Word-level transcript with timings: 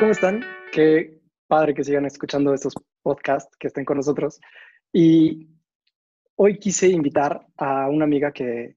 ¿cómo 0.00 0.12
están? 0.12 0.40
Qué 0.72 1.20
padre 1.46 1.74
que 1.74 1.84
sigan 1.84 2.06
escuchando 2.06 2.54
estos 2.54 2.72
podcasts, 3.02 3.54
que 3.58 3.66
estén 3.66 3.84
con 3.84 3.98
nosotros. 3.98 4.40
Y 4.90 5.46
hoy 6.36 6.58
quise 6.58 6.88
invitar 6.88 7.46
a 7.58 7.86
una 7.90 8.06
amiga 8.06 8.32
que, 8.32 8.76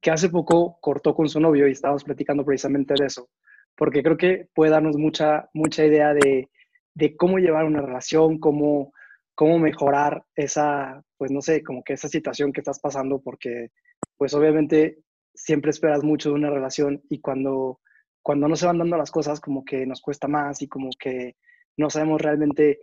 que 0.00 0.10
hace 0.10 0.28
poco 0.28 0.76
cortó 0.80 1.14
con 1.14 1.28
su 1.28 1.38
novio 1.38 1.68
y 1.68 1.70
estábamos 1.70 2.02
platicando 2.02 2.44
precisamente 2.44 2.94
de 2.98 3.06
eso, 3.06 3.28
porque 3.76 4.02
creo 4.02 4.16
que 4.16 4.48
puede 4.52 4.72
darnos 4.72 4.96
mucha, 4.96 5.48
mucha 5.54 5.84
idea 5.84 6.12
de, 6.12 6.50
de 6.94 7.16
cómo 7.16 7.38
llevar 7.38 7.64
una 7.64 7.80
relación, 7.80 8.40
cómo, 8.40 8.92
cómo 9.36 9.60
mejorar 9.60 10.24
esa, 10.34 11.00
pues 11.16 11.30
no 11.30 11.42
sé, 11.42 11.62
como 11.62 11.84
que 11.84 11.92
esa 11.92 12.08
situación 12.08 12.52
que 12.52 12.60
estás 12.60 12.80
pasando, 12.80 13.20
porque 13.20 13.68
pues 14.16 14.34
obviamente 14.34 14.98
siempre 15.32 15.70
esperas 15.70 16.02
mucho 16.02 16.30
de 16.30 16.34
una 16.34 16.50
relación 16.50 17.02
y 17.08 17.20
cuando 17.20 17.78
cuando 18.26 18.48
no 18.48 18.56
se 18.56 18.66
van 18.66 18.78
dando 18.78 18.96
las 18.96 19.12
cosas, 19.12 19.40
como 19.40 19.64
que 19.64 19.86
nos 19.86 20.00
cuesta 20.00 20.26
más 20.26 20.60
y 20.60 20.66
como 20.66 20.90
que 20.98 21.36
no 21.76 21.90
sabemos 21.90 22.20
realmente 22.20 22.80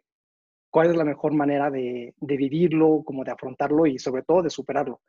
cuál 0.69 0.91
es 0.91 0.95
la 0.95 1.03
mejor 1.03 1.33
manera 1.33 1.69
de, 1.69 2.15
vivirlo, 2.21 3.03
como 3.03 3.25
de 3.25 3.31
afrontarlo 3.31 3.85
y 3.85 3.99
sobre 3.99 4.23
todo 4.23 4.41
de 4.41 4.49
superarlo. 4.49 5.01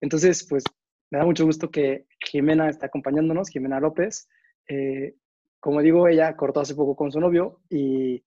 Entonces, 0.00 0.44
pues 0.50 0.64
me 1.12 1.18
da 1.18 1.24
mucho 1.24 1.44
gusto 1.44 1.70
que 1.70 2.06
Jimena 2.18 2.68
está 2.68 2.86
acompañándonos, 2.86 3.50
Jimena 3.50 3.78
López. 3.78 4.28
Eh, 4.66 5.14
como 5.60 5.80
digo, 5.80 6.08
ella 6.08 6.34
cortó 6.34 6.58
hace 6.58 6.74
poco 6.74 6.96
con 6.96 7.12
su 7.12 7.20
novio 7.20 7.60
y, 7.70 8.24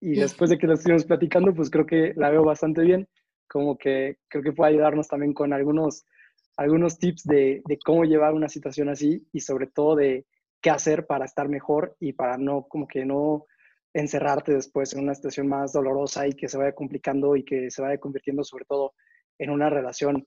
y 0.00 0.14
después 0.14 0.48
de 0.48 0.58
que 0.58 0.68
lo 0.68 0.74
estuvimos 0.74 1.06
platicando, 1.06 1.52
pues 1.52 1.70
creo 1.70 1.86
que 1.86 2.12
la 2.14 2.30
veo 2.30 2.44
bastante 2.44 2.82
bien, 2.82 3.08
como 3.48 3.76
que 3.76 4.18
creo 4.28 4.44
que 4.44 4.52
puede 4.52 4.70
ayudarnos 4.74 5.08
también 5.08 5.34
con 5.34 5.52
algunos, 5.52 6.06
algunos 6.56 7.00
tips 7.00 7.24
de, 7.24 7.62
de 7.66 7.78
cómo 7.84 8.04
llevar 8.04 8.32
una 8.32 8.48
situación 8.48 8.90
así 8.90 9.26
y 9.32 9.40
sobre 9.40 9.66
todo 9.66 9.96
de, 9.96 10.24
qué 10.62 10.70
hacer 10.70 11.06
para 11.06 11.24
estar 11.24 11.48
mejor 11.48 11.96
y 12.00 12.12
para 12.12 12.38
no, 12.38 12.66
como 12.68 12.86
que 12.86 13.04
no 13.04 13.46
encerrarte 13.92 14.54
después 14.54 14.94
en 14.94 15.00
una 15.00 15.14
situación 15.14 15.48
más 15.48 15.72
dolorosa 15.72 16.26
y 16.26 16.32
que 16.32 16.48
se 16.48 16.56
vaya 16.56 16.74
complicando 16.74 17.36
y 17.36 17.44
que 17.44 17.70
se 17.70 17.82
vaya 17.82 17.98
convirtiendo 17.98 18.42
sobre 18.44 18.64
todo 18.64 18.94
en 19.38 19.50
una 19.50 19.68
relación, 19.68 20.24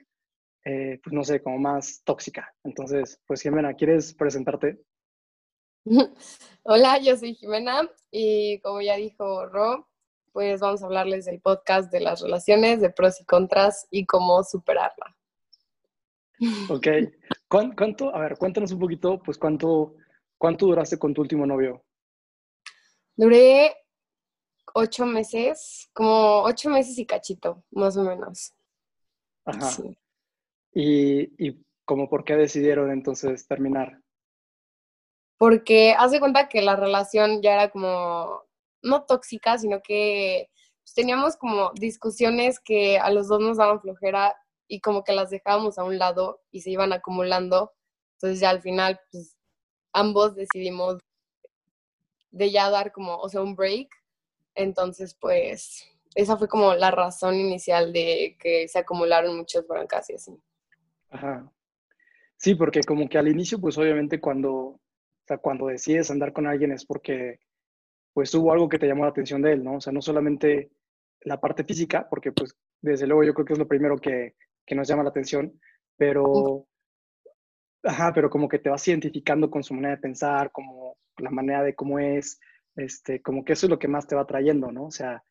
eh, 0.66 1.00
pues 1.03 1.14
no 1.14 1.23
sé, 1.23 1.42
como 1.42 1.58
más 1.58 2.02
tóxica. 2.03 2.53
Entonces, 2.64 3.19
pues 3.25 3.42
Jimena, 3.42 3.73
¿quieres 3.73 4.14
presentarte? 4.14 4.83
Hola, 6.64 6.99
yo 6.99 7.16
soy 7.16 7.33
Jimena 7.36 7.89
y 8.11 8.59
como 8.59 8.81
ya 8.81 8.97
dijo 8.97 9.47
Ro, 9.47 9.88
pues 10.33 10.59
vamos 10.59 10.83
a 10.83 10.88
hablarles 10.88 11.25
del 11.25 11.39
podcast 11.39 11.92
de 11.92 12.02
las 12.02 12.22
relaciones, 12.22 12.81
de 12.81 12.89
pros 12.89 13.22
y 13.22 13.25
contras 13.25 13.88
y 13.89 14.05
cómo 14.05 14.44
superarla. 14.44 15.16
Ok. 16.70 16.88
¿Cuánto, 17.47 18.14
a 18.14 18.20
ver, 18.20 18.38
cuéntanos 18.38 18.73
un 18.73 18.80
poquito, 18.80 19.22
pues 19.23 19.38
cuánto 19.38 19.95
¿Cuánto 20.45 20.67
duraste 20.67 20.99
con 20.99 21.11
tu 21.11 21.21
último 21.23 21.47
novio? 21.47 21.83
Duré 23.15 23.75
ocho 24.75 25.07
meses, 25.07 25.89
como 25.91 26.43
ocho 26.43 26.69
meses 26.69 26.99
y 26.99 27.05
cachito, 27.07 27.63
más 27.71 27.97
o 27.97 28.03
menos. 28.03 28.53
Ajá. 29.43 29.71
¿Y, 30.71 31.47
y 31.47 31.65
como 31.83 32.07
por 32.07 32.23
qué 32.23 32.35
decidieron 32.35 32.91
entonces 32.91 33.47
terminar? 33.47 33.99
Porque 35.39 35.95
hace 35.97 36.19
cuenta 36.19 36.47
que 36.47 36.61
la 36.61 36.75
relación 36.75 37.41
ya 37.41 37.55
era 37.55 37.71
como, 37.71 38.43
no 38.83 39.03
tóxica, 39.05 39.57
sino 39.57 39.81
que 39.81 40.52
pues, 40.83 40.93
teníamos 40.93 41.37
como 41.37 41.71
discusiones 41.73 42.59
que 42.59 42.99
a 42.99 43.09
los 43.09 43.30
dos 43.30 43.41
nos 43.41 43.57
daban 43.57 43.81
flojera 43.81 44.35
y 44.67 44.80
como 44.80 45.03
que 45.03 45.13
las 45.13 45.31
dejábamos 45.31 45.80
a 45.80 45.83
un 45.83 45.97
lado 45.97 46.43
y 46.52 46.61
se 46.61 46.69
iban 46.69 46.93
acumulando. 46.93 47.73
Entonces 48.17 48.39
ya 48.39 48.52
al 48.52 48.61
final, 48.61 48.99
pues 49.11 49.34
ambos 49.95 50.35
decidimos 50.35 50.99
de 52.31 52.51
ya 52.51 52.69
dar 52.69 52.91
como, 52.91 53.15
o 53.15 53.29
sea, 53.29 53.41
un 53.41 53.55
break. 53.55 53.87
Entonces, 54.53 55.15
pues, 55.15 55.86
esa 56.15 56.37
fue 56.37 56.47
como 56.47 56.75
la 56.75 56.92
razón 56.92 57.36
inicial 57.36 57.93
de 57.93 58.37
que 58.39 58.67
se 58.67 58.80
acumularon 58.80 59.37
muchos 59.37 59.65
broncas 59.67 60.09
y 60.09 60.15
así. 60.15 60.37
Ajá. 61.09 61.49
Sí, 62.37 62.55
porque 62.55 62.81
como 62.81 63.08
que 63.08 63.17
al 63.17 63.30
inicio, 63.30 63.59
pues 63.59 63.77
obviamente 63.77 64.20
cuando, 64.20 64.52
o 64.53 64.80
sea, 65.25 65.37
cuando 65.37 65.67
decides 65.67 66.11
andar 66.11 66.33
con 66.33 66.45
alguien 66.45 66.73
es 66.73 66.86
porque 66.86 67.39
pues 68.14 68.33
hubo 68.36 68.52
algo 68.52 68.70
que 68.70 68.80
te 68.80 68.87
llamó 68.87 69.03
la 69.03 69.09
atención 69.09 69.41
de 69.41 69.53
él, 69.53 69.64
¿no? 69.64 69.75
O 69.75 69.81
sea, 69.81 69.91
no 69.91 70.02
solamente 70.02 70.71
la 71.21 71.39
parte 71.39 71.64
física, 71.64 72.08
porque 72.09 72.31
pues 72.31 72.55
desde 72.81 73.08
luego 73.08 73.23
yo 73.23 73.33
creo 73.33 73.45
que 73.45 73.53
es 73.53 73.59
lo 73.59 73.67
primero 73.67 73.97
que, 73.97 74.36
que 74.65 74.75
nos 74.75 74.87
llama 74.87 75.03
la 75.03 75.09
atención, 75.09 75.59
pero 75.97 76.67
Ajá, 77.85 78.11
pero 78.13 78.29
como 78.29 78.49
que 78.49 78.59
te 78.59 78.69
vas 78.69 78.87
identificando 78.87 79.49
con 79.49 79.63
su 79.63 79.73
manera 79.73 79.95
de 79.95 80.01
pensar, 80.01 80.51
como 80.51 80.97
la 81.17 81.29
manera 81.29 81.63
de 81.63 81.75
cómo 81.75 81.99
es, 81.99 82.39
este, 82.75 83.21
como 83.21 83.45
que 83.45 83.53
eso 83.53 83.67
es 83.67 83.69
lo 83.69 83.79
que 83.79 83.87
más 83.87 84.07
te 84.07 84.15
va 84.15 84.25
trayendo, 84.25 84.71
¿no? 84.71 84.85
O 84.85 84.91
sea, 84.91 85.23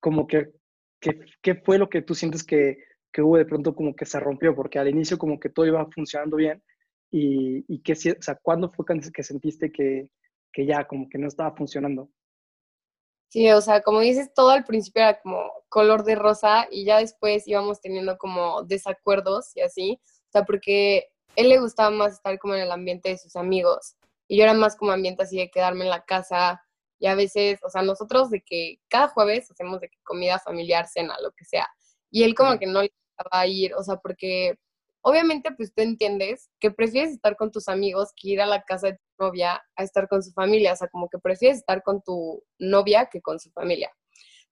como 0.00 0.26
que, 0.26 0.52
¿qué 1.00 1.54
fue 1.56 1.78
lo 1.78 1.88
que 1.88 2.02
tú 2.02 2.14
sientes 2.14 2.44
que, 2.44 2.78
que, 3.12 3.22
hubo 3.22 3.36
de 3.36 3.44
pronto 3.44 3.74
como 3.74 3.94
que 3.94 4.06
se 4.06 4.20
rompió? 4.20 4.54
Porque 4.54 4.78
al 4.78 4.88
inicio 4.88 5.18
como 5.18 5.40
que 5.40 5.48
todo 5.48 5.66
iba 5.66 5.84
funcionando 5.90 6.36
bien 6.36 6.62
y, 7.10 7.64
y 7.66 7.82
que, 7.82 7.92
o 7.92 8.22
sea, 8.22 8.36
¿cuándo 8.40 8.70
fue 8.70 8.84
que 9.12 9.22
sentiste 9.22 9.72
que, 9.72 10.10
que 10.52 10.64
ya 10.64 10.86
como 10.86 11.08
que 11.08 11.18
no 11.18 11.26
estaba 11.26 11.56
funcionando? 11.56 12.08
Sí, 13.30 13.50
o 13.50 13.60
sea, 13.60 13.82
como 13.82 14.00
dices, 14.00 14.32
todo 14.32 14.50
al 14.50 14.64
principio 14.64 15.02
era 15.02 15.20
como 15.20 15.52
color 15.68 16.04
de 16.04 16.14
rosa 16.14 16.66
y 16.70 16.86
ya 16.86 16.98
después 16.98 17.46
íbamos 17.46 17.80
teniendo 17.80 18.16
como 18.16 18.62
desacuerdos 18.62 19.54
y 19.54 19.60
así. 19.60 20.00
O 20.28 20.30
sea, 20.32 20.44
porque 20.44 21.08
él 21.36 21.48
le 21.48 21.58
gustaba 21.58 21.90
más 21.90 22.14
estar 22.14 22.38
como 22.38 22.54
en 22.54 22.62
el 22.62 22.72
ambiente 22.72 23.10
de 23.10 23.18
sus 23.18 23.36
amigos 23.36 23.96
y 24.28 24.36
yo 24.36 24.44
era 24.44 24.54
más 24.54 24.76
como 24.76 24.92
ambiente 24.92 25.22
así 25.22 25.38
de 25.38 25.50
quedarme 25.50 25.84
en 25.84 25.90
la 25.90 26.04
casa 26.04 26.62
y 26.98 27.06
a 27.06 27.14
veces, 27.14 27.60
o 27.62 27.70
sea, 27.70 27.82
nosotros 27.82 28.30
de 28.30 28.42
que 28.42 28.80
cada 28.88 29.08
jueves 29.08 29.50
hacemos 29.50 29.80
de 29.80 29.88
que 29.88 29.98
comida 30.02 30.38
familiar, 30.38 30.86
cena, 30.88 31.16
lo 31.22 31.30
que 31.32 31.44
sea. 31.44 31.66
Y 32.10 32.24
él 32.24 32.34
como 32.34 32.58
que 32.58 32.66
no 32.66 32.82
le 32.82 32.92
gustaba 33.16 33.46
ir, 33.46 33.74
o 33.74 33.82
sea, 33.82 33.96
porque 33.96 34.58
obviamente 35.02 35.52
pues 35.52 35.72
tú 35.72 35.82
entiendes 35.82 36.50
que 36.58 36.70
prefieres 36.70 37.12
estar 37.12 37.36
con 37.36 37.50
tus 37.50 37.68
amigos 37.68 38.10
que 38.16 38.30
ir 38.30 38.40
a 38.40 38.46
la 38.46 38.62
casa 38.62 38.88
de 38.88 38.92
tu 38.94 39.24
novia 39.24 39.62
a 39.76 39.82
estar 39.82 40.08
con 40.08 40.22
su 40.22 40.32
familia, 40.32 40.72
o 40.72 40.76
sea, 40.76 40.88
como 40.88 41.08
que 41.08 41.18
prefieres 41.18 41.58
estar 41.58 41.82
con 41.82 42.02
tu 42.02 42.42
novia 42.58 43.06
que 43.06 43.22
con 43.22 43.38
su 43.38 43.50
familia. 43.52 43.90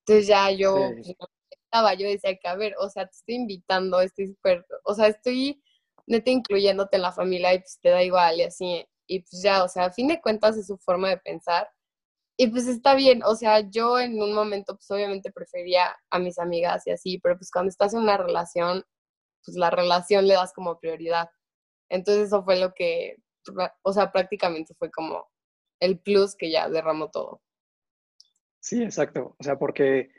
Entonces 0.01 0.29
ya 0.29 0.51
yo, 0.53 0.93
estaba, 1.51 1.95
yo 1.95 2.07
decía 2.07 2.37
que, 2.37 2.49
a 2.49 2.55
ver, 2.55 2.75
o 2.79 2.89
sea, 2.89 3.07
te 3.07 3.17
estoy 3.17 3.35
invitando, 3.35 4.01
estoy 4.01 4.29
súper, 4.29 4.65
o 4.85 4.95
sea, 4.95 5.09
estoy 5.09 5.61
neta 6.07 6.31
incluyéndote 6.31 6.97
en 6.97 7.03
la 7.03 7.13
familia 7.13 7.55
y 7.55 7.59
pues 7.59 7.79
te 7.81 7.91
da 7.91 8.03
igual 8.03 8.39
y 8.39 8.43
así. 8.45 8.87
Y 9.07 9.21
pues 9.21 9.43
ya, 9.43 9.65
o 9.65 9.69
sea, 9.69 9.87
a 9.87 9.93
fin 9.93 10.09
de 10.09 10.21
cuentas 10.21 10.57
es 10.57 10.67
su 10.67 10.79
forma 10.79 11.09
de 11.11 11.19
pensar. 11.19 11.69
Y 12.39 12.49
pues 12.49 12.67
está 12.67 12.95
bien, 12.95 13.23
o 13.25 13.35
sea, 13.35 13.61
yo 13.61 13.99
en 13.99 14.21
un 14.21 14.35
momento 14.35 14.75
pues 14.77 14.91
obviamente 14.91 15.33
prefería 15.33 15.97
a 16.11 16.19
mis 16.19 16.39
amigas 16.39 16.87
y 16.87 16.91
así, 16.91 17.19
pero 17.19 17.37
pues 17.37 17.51
cuando 17.51 17.71
estás 17.71 17.95
en 17.95 18.01
una 18.01 18.19
relación, 18.19 18.85
pues 19.45 19.57
la 19.57 19.71
relación 19.71 20.27
le 20.27 20.35
das 20.35 20.53
como 20.53 20.79
prioridad. 20.79 21.31
Entonces 21.89 22.27
eso 22.29 22.45
fue 22.45 22.61
lo 22.61 22.75
que, 22.75 23.17
o 23.83 23.93
sea, 23.93 24.13
prácticamente 24.13 24.75
fue 24.75 24.91
como 24.91 25.29
el 25.81 25.99
plus 25.99 26.37
que 26.37 26.51
ya 26.51 26.69
derramó 26.69 27.11
todo. 27.11 27.41
Sí, 28.61 28.83
exacto. 28.83 29.37
O 29.39 29.45
sea, 29.45 29.59
porque 29.59 30.11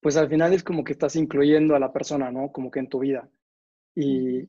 pues 0.00 0.16
al 0.16 0.28
final 0.28 0.52
es 0.52 0.64
como 0.64 0.84
que 0.84 0.92
estás 0.92 1.16
incluyendo 1.16 1.76
a 1.76 1.78
la 1.78 1.92
persona, 1.92 2.30
¿no? 2.30 2.50
Como 2.52 2.70
que 2.70 2.80
en 2.80 2.88
tu 2.88 2.98
vida. 2.98 3.30
Y, 3.94 4.48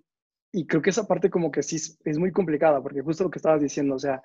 y 0.56 0.68
creo 0.68 0.84
que 0.84 0.92
esa 0.92 1.08
parte 1.08 1.32
como 1.32 1.52
que 1.52 1.64
sí 1.64 1.78
es, 2.06 2.18
muy 2.20 2.32
complicada, 2.32 2.82
porque 2.82 3.02
justo 3.02 3.24
lo 3.24 3.32
que 3.32 3.40
estabas 3.40 3.60
diciendo, 3.60 3.96
o 3.96 4.00
sea, 4.00 4.22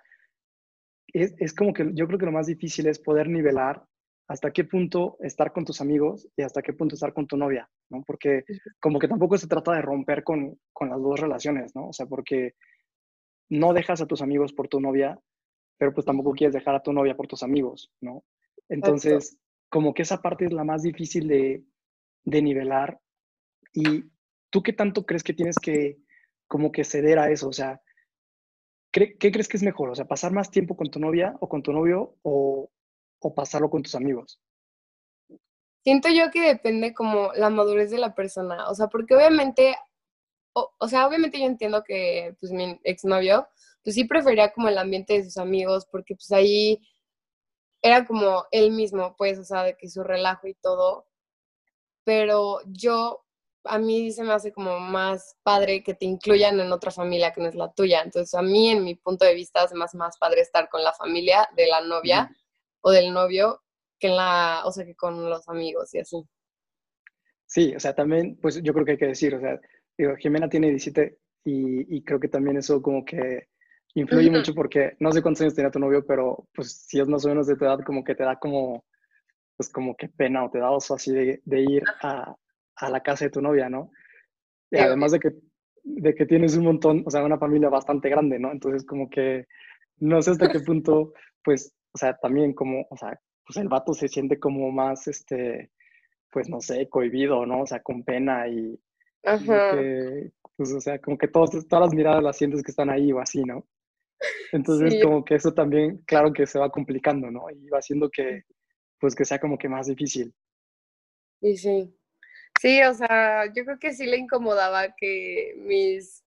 es, 1.07 1.35
es, 1.39 1.55
como 1.55 1.73
que 1.73 1.91
yo 1.95 2.07
creo 2.07 2.19
que 2.19 2.27
lo 2.27 2.33
más 2.33 2.47
difícil 2.47 2.87
es 2.87 2.99
poder 2.99 3.31
nivelar 3.31 3.83
hasta 4.29 4.53
qué 4.53 4.65
punto 4.65 5.17
estar 5.21 5.55
con 5.55 5.65
tus 5.65 5.81
amigos 5.81 6.29
y 6.37 6.43
hasta 6.43 6.61
qué 6.61 6.75
punto 6.75 6.95
estar 6.95 7.15
con 7.15 7.27
tu 7.27 7.39
novia, 7.39 7.67
¿no? 7.89 8.05
Porque 8.07 8.45
como 8.79 8.99
que 8.99 9.09
tampoco 9.09 9.39
se 9.39 9.49
trata 9.49 9.73
de 9.73 9.81
romper 9.81 10.23
con, 10.23 10.61
con 10.75 10.91
las 10.91 11.01
dos 11.01 11.19
relaciones, 11.19 11.75
¿no? 11.75 11.89
O 11.89 11.93
sea, 11.95 12.05
porque 12.05 12.55
no 13.49 13.73
dejas 13.73 14.03
a 14.03 14.07
tus 14.07 14.21
amigos 14.21 14.53
por 14.53 14.69
tu 14.69 14.83
novia, 14.83 15.19
pero 15.79 15.95
pues 15.95 16.05
tampoco 16.05 16.33
quieres 16.33 16.53
dejar 16.53 16.75
a 16.75 16.83
tu 16.83 16.93
novia 16.93 17.17
por 17.17 17.27
tus 17.27 17.43
amigos, 17.43 17.91
¿no? 18.03 18.23
Entonces, 18.69 19.39
como 19.71 19.95
que 19.95 20.03
esa 20.03 20.21
parte 20.21 20.45
es 20.45 20.53
la 20.53 20.65
más 20.65 20.83
difícil 20.83 21.27
de, 21.27 21.65
de 22.25 22.43
nivelar. 22.43 23.01
¿Y 23.73 24.05
tú 24.51 24.63
qué 24.63 24.75
tanto 24.75 25.07
crees 25.07 25.23
que 25.23 25.33
tienes 25.33 25.57
que 25.59 25.97
como 26.49 26.73
que 26.73 26.85
ceder 26.85 27.19
a 27.19 27.31
eso? 27.31 27.49
O 27.49 27.53
sea, 27.53 27.81
¿qué, 28.91 29.17
crees 29.19 29.49
que 29.49 29.57
es 29.57 29.63
mejor? 29.63 29.91
O 29.91 29.95
sea, 29.95 30.07
pasar 30.07 30.33
más 30.33 30.51
tiempo 30.51 30.77
con 30.77 30.91
tu 30.91 30.99
novia 30.99 31.37
o 31.41 31.49
con 31.49 31.63
tu 31.63 31.73
novio 31.73 32.17
o, 32.23 32.71
pasarlo 33.35 33.71
con 33.71 33.83
tus 33.83 33.95
amigos? 33.95 34.41
Siento 35.85 36.09
yo 36.09 36.31
que 36.31 36.41
depende 36.41 36.95
como 36.95 37.33
la 37.35 37.51
madurez 37.51 37.91
de 37.91 37.99
la 37.99 38.15
persona, 38.15 38.69
o 38.69 38.75
sea, 38.75 38.89
porque 38.89 39.15
obviamente, 39.15 39.77
o, 40.53 40.89
sea, 40.89 41.07
obviamente 41.07 41.39
yo 41.39 41.47
entiendo 41.47 41.85
que 41.85 42.37
pues 42.41 42.53
mi 42.53 42.79
exnovio, 42.85 43.49
pues 43.85 43.95
sí 43.95 44.05
prefería 44.05 44.53
como 44.53 44.69
el 44.69 44.79
ambiente 44.79 45.15
de 45.15 45.25
sus 45.25 45.37
amigos, 45.37 45.87
porque 45.91 46.15
pues 46.15 46.31
ahí 46.33 46.81
era 47.83 48.05
como 48.05 48.45
él 48.51 48.73
mismo, 48.73 49.15
pues, 49.17 49.39
o 49.39 49.45
sea, 49.45 49.63
de 49.63 49.77
que 49.77 49.89
su 49.89 50.03
relajo 50.03 50.47
y 50.49 50.55
todo, 50.55 51.07
pero 52.05 52.61
yo 52.67 53.25
a 53.65 53.79
mí 53.79 54.11
se 54.13 54.25
me 54.25 54.33
hace 54.33 54.53
como 54.53 54.79
más 54.81 55.37
padre 55.43 55.83
que 55.83 55.95
te 55.95 56.07
incluyan 56.07 56.61
en 56.61 56.73
otra 56.73 56.91
familia 56.91 57.33
que 57.33 57.41
no 57.41 57.49
es 57.49 57.55
la 57.55 57.73
tuya. 57.73 58.03
Entonces, 58.03 58.35
a 58.35 58.43
mí, 58.43 58.71
en 58.71 58.85
mi 58.85 58.95
punto 58.95 59.25
de 59.25 59.35
vista, 59.35 59.65
es 59.65 59.73
más, 59.75 59.95
más 59.95 60.19
padre 60.19 60.41
estar 60.41 60.69
con 60.69 60.83
la 60.83 60.93
familia 60.93 61.49
de 61.57 61.67
la 61.67 61.81
novia 61.81 62.31
o 62.81 62.91
del 62.91 63.13
novio 63.13 63.63
que 63.99 64.09
en 64.09 64.17
la, 64.17 64.63
o 64.65 64.73
sea, 64.73 64.85
que 64.85 64.95
con 64.95 65.29
los 65.29 65.49
amigos 65.49 65.93
y 65.95 65.99
así. 65.99 66.25
Sí, 67.47 67.75
o 67.75 67.81
sea, 67.81 67.95
también, 67.95 68.39
pues 68.41 68.63
yo 68.63 68.73
creo 68.73 68.85
que 68.85 68.93
hay 68.93 68.99
que 68.99 69.07
decir, 69.07 69.35
o 69.35 69.41
sea, 69.41 69.59
digo, 69.97 70.17
Jimena 70.17 70.49
tiene 70.49 70.69
17 70.69 71.19
y, 71.45 72.03
creo 72.05 72.21
que 72.21 72.29
también 72.29 72.59
eso 72.59 72.83
como 72.83 73.05
que 73.05 73.49
influye 73.95 74.31
mucho 74.31 74.55
porque 74.55 74.97
no 75.01 75.11
sé 75.13 75.23
cuántos 75.23 75.41
años 75.41 75.55
tenía 75.55 75.71
tu 75.71 75.79
novio, 75.79 76.05
pero 76.07 76.47
pues 76.55 76.87
si 76.87 77.01
es 77.01 77.09
más 77.09 77.25
o 77.25 77.29
menos 77.29 77.47
de 77.47 77.57
tu 77.57 77.65
edad, 77.65 77.81
como 77.85 78.05
que 78.05 78.15
te 78.15 78.23
da 78.23 78.39
como, 78.39 78.85
pues 79.57 79.71
como 79.71 79.97
que 79.97 80.09
pena 80.09 80.45
o 80.45 80.51
te 80.51 80.59
da 80.59 80.71
oso 80.71 80.95
así 80.95 81.13
de, 81.13 81.41
ir 81.47 81.83
a, 82.03 82.37
a, 82.81 82.91
la 82.91 83.01
casa 83.01 83.27
de 83.27 83.31
tu 83.31 83.41
novia, 83.41 83.69
¿no? 83.69 83.91
Y 84.71 84.79
además 84.79 85.13
de 85.13 85.21
que, 85.21 85.33
de 85.83 86.15
que 86.15 86.27
tienes 86.27 86.57
un 86.57 86.65
montón, 86.65 87.03
o 87.07 87.11
sea, 87.11 87.25
una 87.25 87.39
familia 87.39 87.69
bastante 87.69 88.09
grande, 88.09 88.39
¿no? 88.39 88.53
Entonces 88.53 88.85
como 88.85 89.09
que 89.09 89.47
no 89.99 90.23
sé 90.23 90.33
hasta 90.33 90.51
qué 90.51 90.61
punto, 90.61 91.13
pues, 91.43 91.75
o 91.93 91.99
sea, 91.99 92.17
también 92.19 92.53
como, 92.53 92.87
o 92.91 92.97
sea, 92.97 93.19
pues 93.47 93.57
el 93.57 93.69
vato 93.69 93.95
se 93.95 94.09
siente 94.09 94.39
como 94.39 94.71
más, 94.71 95.09
este, 95.09 95.71
pues 96.31 96.49
no 96.49 96.61
sé, 96.61 96.89
cohibido, 96.89 97.47
¿no? 97.47 97.63
O 97.63 97.67
sea, 97.67 97.83
con 97.83 98.05
pena 98.05 98.47
y, 98.49 98.79
Ajá. 99.25 99.77
pues 100.57 100.73
o 100.73 100.81
sea, 100.81 100.99
como 101.01 101.17
que 101.17 101.29
todas 101.29 101.55
las 101.71 101.95
miradas 101.95 102.23
las 102.23 102.37
sientes 102.37 102.63
que 102.63 102.71
están 102.71 102.91
ahí 102.91 103.13
o 103.13 103.21
así, 103.21 103.43
¿no? 103.43 103.67
Entonces 104.53 105.03
como 105.03 105.25
que 105.25 105.37
eso 105.37 105.53
también, 105.53 105.99
claro 106.07 106.33
que 106.33 106.47
se 106.47 106.59
va 106.59 106.71
complicando, 106.71 107.31
¿no? 107.31 107.51
Y 107.51 107.69
va 107.69 107.79
haciendo 107.79 108.11
que, 108.11 108.43
pues 108.99 109.15
que 109.15 109.25
sea 109.25 109.39
como 109.39 109.59
que 109.59 109.69
más 109.69 109.87
difícil. 109.87 110.35
Y 111.41 111.57
sí. 111.57 111.95
Sí, 112.61 112.83
o 112.83 112.95
sea, 112.95 113.47
yo 113.55 113.65
creo 113.65 113.79
que 113.79 113.93
sí 113.93 114.07
le 114.07 114.17
incomodaba 114.17 114.95
que 114.97 115.55
mis 115.59 116.25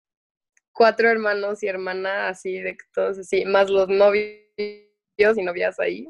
cuatro 0.73 1.09
hermanos 1.09 1.63
y 1.63 1.69
hermana 1.69 2.29
así, 2.29 2.61
de 2.61 2.77
todos 2.95 3.19
así, 3.19 3.45
más 3.45 3.69
los 3.69 3.89
novios 3.89 4.39
y 4.57 5.43
novias 5.43 5.79
ahí, 5.81 6.09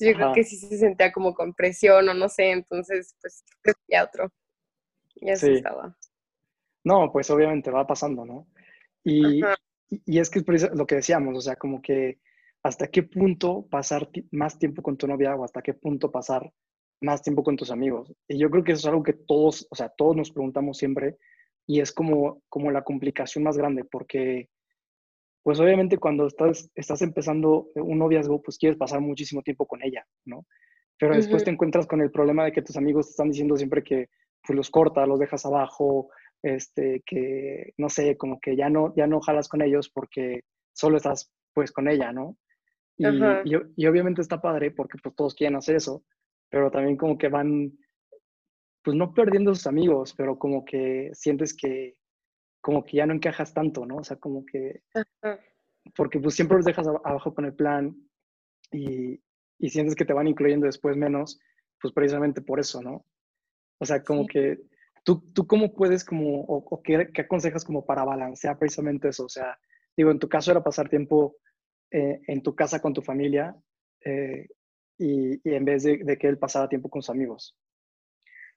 yo 0.00 0.14
creo 0.14 0.32
que 0.32 0.44
sí 0.44 0.56
se 0.56 0.78
sentía 0.78 1.12
como 1.12 1.34
con 1.34 1.54
presión 1.54 2.08
o 2.08 2.14
no 2.14 2.28
sé, 2.28 2.50
entonces 2.50 3.14
pues 3.20 3.44
ya 3.88 4.04
otro. 4.04 4.32
Ya 5.16 5.36
sí. 5.36 5.52
estaba. 5.52 5.96
No, 6.84 7.12
pues 7.12 7.30
obviamente 7.30 7.70
va 7.70 7.86
pasando, 7.86 8.24
¿no? 8.24 8.48
Y, 9.04 9.42
y 9.88 10.18
es 10.18 10.30
que 10.30 10.40
es 10.40 10.74
lo 10.74 10.86
que 10.86 10.96
decíamos, 10.96 11.36
o 11.36 11.40
sea, 11.40 11.56
como 11.56 11.80
que 11.80 12.18
hasta 12.62 12.88
qué 12.88 13.02
punto 13.02 13.66
pasar 13.70 14.08
más 14.30 14.58
tiempo 14.58 14.82
con 14.82 14.96
tu 14.96 15.06
novia 15.06 15.34
o 15.36 15.44
hasta 15.44 15.62
qué 15.62 15.74
punto 15.74 16.10
pasar 16.10 16.52
más 17.02 17.22
tiempo 17.22 17.42
con 17.42 17.56
tus 17.56 17.70
amigos. 17.70 18.12
Y 18.28 18.38
yo 18.38 18.50
creo 18.50 18.64
que 18.64 18.72
eso 18.72 18.80
es 18.80 18.86
algo 18.86 19.02
que 19.02 19.12
todos, 19.12 19.66
o 19.70 19.74
sea, 19.74 19.88
todos 19.90 20.16
nos 20.16 20.30
preguntamos 20.30 20.78
siempre 20.78 21.16
y 21.66 21.80
es 21.80 21.92
como, 21.92 22.42
como 22.48 22.70
la 22.70 22.82
complicación 22.82 23.44
más 23.44 23.56
grande 23.56 23.84
porque 23.84 24.48
pues 25.42 25.58
obviamente 25.58 25.98
cuando 25.98 26.26
estás, 26.26 26.70
estás 26.74 27.02
empezando 27.02 27.68
un 27.74 27.98
noviazgo, 27.98 28.40
pues 28.40 28.58
quieres 28.58 28.78
pasar 28.78 29.00
muchísimo 29.00 29.42
tiempo 29.42 29.66
con 29.66 29.82
ella, 29.82 30.06
¿no? 30.24 30.46
Pero 30.98 31.16
después 31.16 31.42
te 31.42 31.50
encuentras 31.50 31.88
con 31.88 32.00
el 32.00 32.12
problema 32.12 32.44
de 32.44 32.52
que 32.52 32.62
tus 32.62 32.76
amigos 32.76 33.06
te 33.06 33.10
están 33.10 33.30
diciendo 33.30 33.56
siempre 33.56 33.82
que 33.82 34.08
pues, 34.46 34.56
los 34.56 34.70
cortas, 34.70 35.08
los 35.08 35.18
dejas 35.18 35.44
abajo, 35.44 36.10
este, 36.42 37.02
que, 37.04 37.72
no 37.76 37.88
sé, 37.88 38.16
como 38.16 38.38
que 38.40 38.54
ya 38.54 38.70
no, 38.70 38.94
ya 38.94 39.08
no 39.08 39.20
jalas 39.20 39.48
con 39.48 39.62
ellos 39.62 39.90
porque 39.92 40.42
solo 40.72 40.96
estás 40.96 41.32
pues 41.54 41.72
con 41.72 41.88
ella, 41.88 42.12
¿no? 42.12 42.36
Y, 42.96 43.06
y, 43.06 43.86
obviamente 43.86 44.20
está 44.20 44.40
padre 44.40 44.70
porque 44.70 44.98
pues 45.02 45.14
todos 45.16 45.34
quieren 45.34 45.56
hacer 45.56 45.76
eso, 45.76 46.04
pero 46.52 46.70
también 46.70 46.98
como 46.98 47.16
que 47.16 47.28
van, 47.28 47.72
pues 48.84 48.94
no 48.94 49.14
perdiendo 49.14 49.54
sus 49.54 49.66
amigos, 49.66 50.12
pero 50.14 50.38
como 50.38 50.66
que 50.66 51.10
sientes 51.14 51.56
que, 51.56 51.96
como 52.60 52.84
que 52.84 52.98
ya 52.98 53.06
no 53.06 53.14
encajas 53.14 53.54
tanto, 53.54 53.86
¿no? 53.86 53.96
O 53.96 54.04
sea, 54.04 54.18
como 54.18 54.44
que... 54.44 54.82
Porque 55.96 56.20
pues 56.20 56.34
siempre 56.34 56.58
los 56.58 56.66
dejas 56.66 56.86
abajo 56.86 57.34
con 57.34 57.46
el 57.46 57.54
plan 57.54 57.96
y, 58.70 59.18
y, 59.58 59.70
sientes 59.70 59.94
que 59.94 60.04
te 60.04 60.12
van 60.12 60.28
incluyendo 60.28 60.66
después 60.66 60.94
menos, 60.94 61.40
pues 61.80 61.94
precisamente 61.94 62.42
por 62.42 62.60
eso, 62.60 62.82
¿no? 62.82 63.06
O 63.80 63.86
sea, 63.86 64.02
como 64.02 64.26
que 64.26 64.58
tú, 65.04 65.24
tú 65.32 65.46
cómo 65.46 65.72
puedes 65.72 66.04
como, 66.04 66.42
o, 66.42 66.82
qué, 66.82 67.08
qué, 67.14 67.22
aconsejas 67.22 67.64
como 67.64 67.86
para 67.86 68.04
balancear 68.04 68.58
precisamente 68.58 69.08
eso. 69.08 69.24
O 69.24 69.30
sea, 69.30 69.58
digo, 69.96 70.10
en 70.10 70.18
tu 70.18 70.28
caso 70.28 70.50
era 70.50 70.62
pasar 70.62 70.90
tiempo 70.90 71.36
eh, 71.90 72.20
en 72.26 72.42
tu 72.42 72.54
casa 72.54 72.82
con 72.82 72.92
tu 72.92 73.00
familia 73.00 73.56
eh, 74.04 74.48
y, 74.98 75.40
y, 75.48 75.54
en 75.54 75.64
vez 75.64 75.82
de, 75.82 75.98
de 75.98 76.18
que 76.18 76.28
él 76.28 76.38
pasara 76.38 76.68
tiempo 76.68 76.88
con 76.88 77.02
sus 77.02 77.10
amigos. 77.10 77.56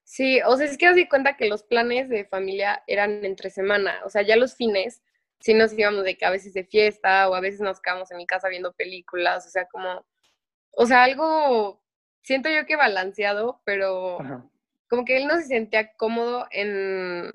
Sí, 0.03 0.39
o 0.45 0.55
sea, 0.55 0.67
es 0.67 0.77
que 0.77 0.87
os 0.87 0.95
di 0.95 1.07
cuenta 1.07 1.35
que 1.35 1.49
los 1.49 1.63
planes 1.63 2.09
de 2.09 2.25
familia 2.25 2.83
eran 2.85 3.25
entre 3.25 3.49
semana, 3.49 4.01
o 4.05 4.09
sea, 4.09 4.21
ya 4.21 4.35
los 4.35 4.55
fines, 4.55 5.01
sí 5.39 5.53
nos 5.53 5.73
íbamos 5.73 6.03
de 6.03 6.15
que 6.17 6.25
a 6.25 6.29
veces 6.29 6.53
de 6.53 6.63
fiesta 6.63 7.27
o 7.29 7.35
a 7.35 7.41
veces 7.41 7.59
nos 7.61 7.81
quedamos 7.81 8.11
en 8.11 8.17
mi 8.17 8.27
casa 8.27 8.47
viendo 8.49 8.73
películas, 8.73 9.47
o 9.47 9.49
sea, 9.49 9.65
como, 9.65 10.05
o 10.71 10.85
sea, 10.85 11.03
algo, 11.03 11.81
siento 12.21 12.49
yo 12.49 12.65
que 12.67 12.75
balanceado, 12.75 13.61
pero 13.65 14.19
como 14.89 15.05
que 15.05 15.17
él 15.17 15.27
no 15.27 15.37
se 15.37 15.47
sentía 15.47 15.93
cómodo 15.93 16.47
en, 16.51 17.31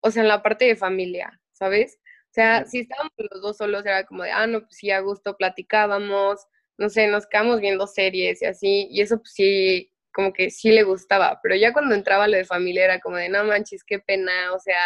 o 0.00 0.10
sea, 0.10 0.22
en 0.22 0.28
la 0.28 0.42
parte 0.42 0.64
de 0.64 0.76
familia, 0.76 1.40
¿sabes? 1.52 2.00
O 2.30 2.34
sea, 2.34 2.66
si 2.66 2.80
estábamos 2.80 3.12
los 3.16 3.42
dos 3.42 3.56
solos 3.56 3.86
era 3.86 4.04
como 4.06 4.24
de, 4.24 4.32
ah, 4.32 4.46
no, 4.46 4.60
pues 4.60 4.76
sí, 4.76 4.90
a 4.90 5.00
gusto 5.00 5.36
platicábamos, 5.36 6.46
no 6.78 6.88
sé, 6.88 7.08
nos 7.08 7.26
quedamos 7.26 7.60
viendo 7.60 7.86
series 7.86 8.42
y 8.42 8.46
así, 8.46 8.88
y 8.90 9.00
eso 9.02 9.18
pues 9.18 9.32
sí 9.34 9.90
como 10.12 10.32
que 10.32 10.50
sí 10.50 10.70
le 10.72 10.82
gustaba, 10.84 11.38
pero 11.42 11.54
ya 11.56 11.72
cuando 11.72 11.94
entraba 11.94 12.28
lo 12.28 12.36
de 12.36 12.44
familia 12.44 12.84
era 12.84 13.00
como 13.00 13.16
de, 13.16 13.28
no 13.28 13.44
manches, 13.44 13.84
qué 13.84 13.98
pena, 14.00 14.52
o 14.52 14.58
sea, 14.58 14.80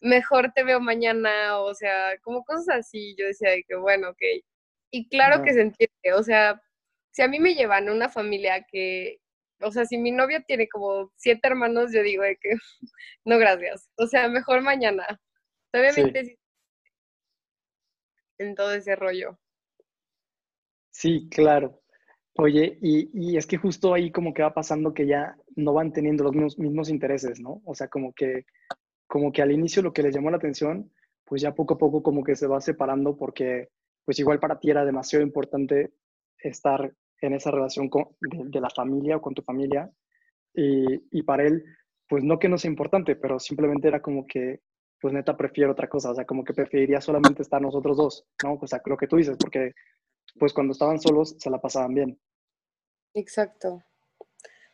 mejor 0.00 0.52
te 0.54 0.64
veo 0.64 0.80
mañana, 0.80 1.58
o 1.60 1.74
sea, 1.74 2.18
como 2.22 2.44
cosas 2.44 2.78
así, 2.78 3.14
yo 3.18 3.26
decía 3.26 3.50
de 3.50 3.64
que 3.64 3.76
bueno, 3.76 4.10
ok. 4.10 4.22
Y 4.90 5.08
claro 5.08 5.42
que 5.44 5.52
se 5.52 5.60
entiende, 5.62 6.14
o 6.14 6.22
sea, 6.22 6.60
si 7.12 7.22
a 7.22 7.28
mí 7.28 7.38
me 7.40 7.54
llevan 7.54 7.90
una 7.90 8.08
familia 8.08 8.66
que, 8.70 9.20
o 9.60 9.70
sea, 9.72 9.84
si 9.84 9.98
mi 9.98 10.10
novia 10.12 10.40
tiene 10.42 10.68
como 10.68 11.12
siete 11.16 11.46
hermanos, 11.48 11.92
yo 11.92 12.02
digo 12.02 12.22
de 12.24 12.36
que 12.36 12.50
no, 13.24 13.38
gracias, 13.38 13.88
o 13.96 14.06
sea, 14.06 14.28
mejor 14.28 14.62
mañana. 14.62 15.06
Obviamente 15.72 16.24
sí. 16.24 16.38
en 18.38 18.54
todo 18.56 18.74
ese 18.74 18.96
rollo. 18.96 19.38
Sí, 20.90 21.28
claro. 21.30 21.80
Oye, 22.36 22.78
y, 22.80 23.36
es 23.36 23.46
que 23.46 23.56
justo 23.56 23.92
ahí 23.92 24.10
como 24.10 24.32
que 24.32 24.42
va 24.42 24.54
pasando 24.54 24.94
que 24.94 25.06
ya 25.06 25.36
no 25.56 25.72
van 25.74 25.92
teniendo 25.92 26.24
los 26.24 26.56
mismos, 26.56 26.88
intereses, 26.88 27.40
¿no? 27.40 27.60
O 27.64 27.74
sea, 27.74 27.88
como 27.88 28.12
que, 28.12 28.46
como 29.06 29.32
que 29.32 29.42
al 29.42 29.52
inicio 29.52 29.82
lo 29.82 29.92
que 29.92 30.02
les 30.02 30.14
llamó 30.14 30.30
la 30.30 30.36
atención, 30.38 30.90
pues 31.24 31.42
ya 31.42 31.54
poco 31.54 31.74
a 31.74 31.78
poco 31.78 32.02
como 32.02 32.24
que 32.24 32.36
se 32.36 32.46
va 32.46 32.60
separando 32.60 33.16
porque 33.16 33.68
pues 34.04 34.18
igual 34.18 34.40
para 34.40 34.58
ti 34.58 34.70
era 34.70 34.84
demasiado 34.84 35.24
importante 35.24 35.92
estar 36.38 36.92
en 37.20 37.34
esa 37.34 37.50
relación 37.50 37.88
con, 37.88 38.06
de, 38.20 38.60
la 38.60 38.70
familia 38.70 39.16
o 39.16 39.20
con 39.20 39.34
tu 39.34 39.42
familia 39.42 39.90
y, 40.54 41.02
y 41.10 41.22
para 41.22 41.44
él, 41.44 41.64
pues 42.08 42.24
no 42.24 42.38
que 42.38 42.48
no 42.48 42.58
sea 42.58 42.70
importante, 42.70 43.16
pero 43.16 43.38
simplemente 43.38 43.88
era 43.88 44.00
como 44.00 44.26
que, 44.26 44.60
pues 45.00 45.14
neta 45.14 45.36
prefiero 45.36 45.72
otra 45.72 45.88
cosa, 45.88 46.10
o 46.10 46.14
sea, 46.14 46.24
como 46.24 46.44
que 46.44 46.54
preferiría 46.54 47.00
solamente 47.00 47.42
estar 47.42 47.60
nosotros 47.60 47.96
dos, 47.96 48.26
¿no? 48.42 48.54
O 48.60 48.66
sea, 48.66 48.80
lo 48.86 48.96
que 48.96 49.06
tú 49.06 49.16
dices, 49.16 49.36
porque 49.38 49.72
pues 50.38 50.52
cuando 50.52 50.72
estaban 50.72 51.00
solos 51.00 51.36
se 51.38 51.50
la 51.50 51.60
pasaban 51.60 51.94
bien. 51.94 52.20
Exacto. 53.14 53.82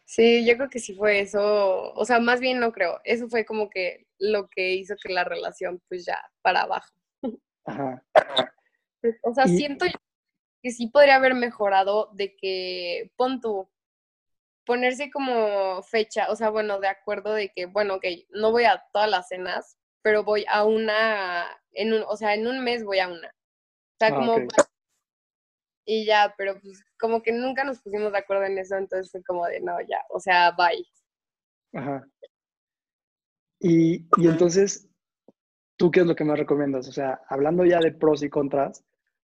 Sí, 0.04 0.46
yo 0.46 0.56
creo 0.56 0.70
que 0.70 0.78
sí 0.78 0.94
fue 0.94 1.20
eso, 1.20 1.92
o 1.92 2.04
sea, 2.04 2.20
más 2.20 2.38
bien 2.40 2.60
no 2.60 2.70
creo, 2.70 3.00
eso 3.02 3.28
fue 3.28 3.44
como 3.44 3.68
que 3.68 4.06
lo 4.18 4.48
que 4.48 4.74
hizo 4.74 4.94
que 5.02 5.12
la 5.12 5.24
relación 5.24 5.82
pues 5.88 6.06
ya 6.06 6.20
para 6.42 6.62
abajo. 6.62 6.94
Ajá. 7.64 8.04
O 9.22 9.34
sea, 9.34 9.46
siento 9.46 9.86
que 10.62 10.70
sí 10.70 10.88
podría 10.88 11.16
haber 11.16 11.34
mejorado 11.34 12.10
de 12.12 12.36
que, 12.36 13.10
pon 13.16 13.40
tu, 13.40 13.68
ponerse 14.64 15.10
como 15.10 15.82
fecha, 15.82 16.30
o 16.30 16.36
sea, 16.36 16.50
bueno, 16.50 16.80
de 16.80 16.88
acuerdo 16.88 17.32
de 17.32 17.50
que, 17.50 17.66
bueno, 17.66 17.94
ok, 17.94 18.04
no 18.30 18.52
voy 18.52 18.64
a 18.64 18.84
todas 18.92 19.10
las 19.10 19.28
cenas, 19.28 19.78
pero 20.02 20.24
voy 20.24 20.44
a 20.48 20.64
una, 20.64 21.46
en 21.72 21.92
un, 21.92 22.04
o 22.06 22.16
sea, 22.16 22.34
en 22.34 22.46
un 22.46 22.62
mes 22.62 22.84
voy 22.84 22.98
a 22.98 23.08
una. 23.08 23.28
O 23.28 23.98
sea, 23.98 24.08
ah, 24.08 24.14
como 24.14 24.36
y 25.86 26.04
ya, 26.04 26.34
pero 26.36 26.60
pues 26.60 26.84
como 26.98 27.22
que 27.22 27.32
nunca 27.32 27.64
nos 27.64 27.80
pusimos 27.80 28.12
de 28.12 28.18
acuerdo 28.18 28.44
en 28.44 28.58
eso, 28.58 28.76
entonces 28.76 29.10
fue 29.10 29.22
como 29.22 29.46
de, 29.46 29.60
no, 29.60 29.80
ya, 29.80 30.04
o 30.10 30.18
sea, 30.18 30.50
bye. 30.50 30.84
Ajá. 31.72 32.06
Y, 33.60 34.06
y 34.18 34.28
entonces, 34.28 34.88
¿tú 35.76 35.90
qué 35.90 36.00
es 36.00 36.06
lo 36.06 36.16
que 36.16 36.24
me 36.24 36.34
recomiendas? 36.34 36.88
O 36.88 36.92
sea, 36.92 37.22
hablando 37.28 37.64
ya 37.64 37.78
de 37.78 37.92
pros 37.92 38.22
y 38.24 38.28
contras, 38.28 38.84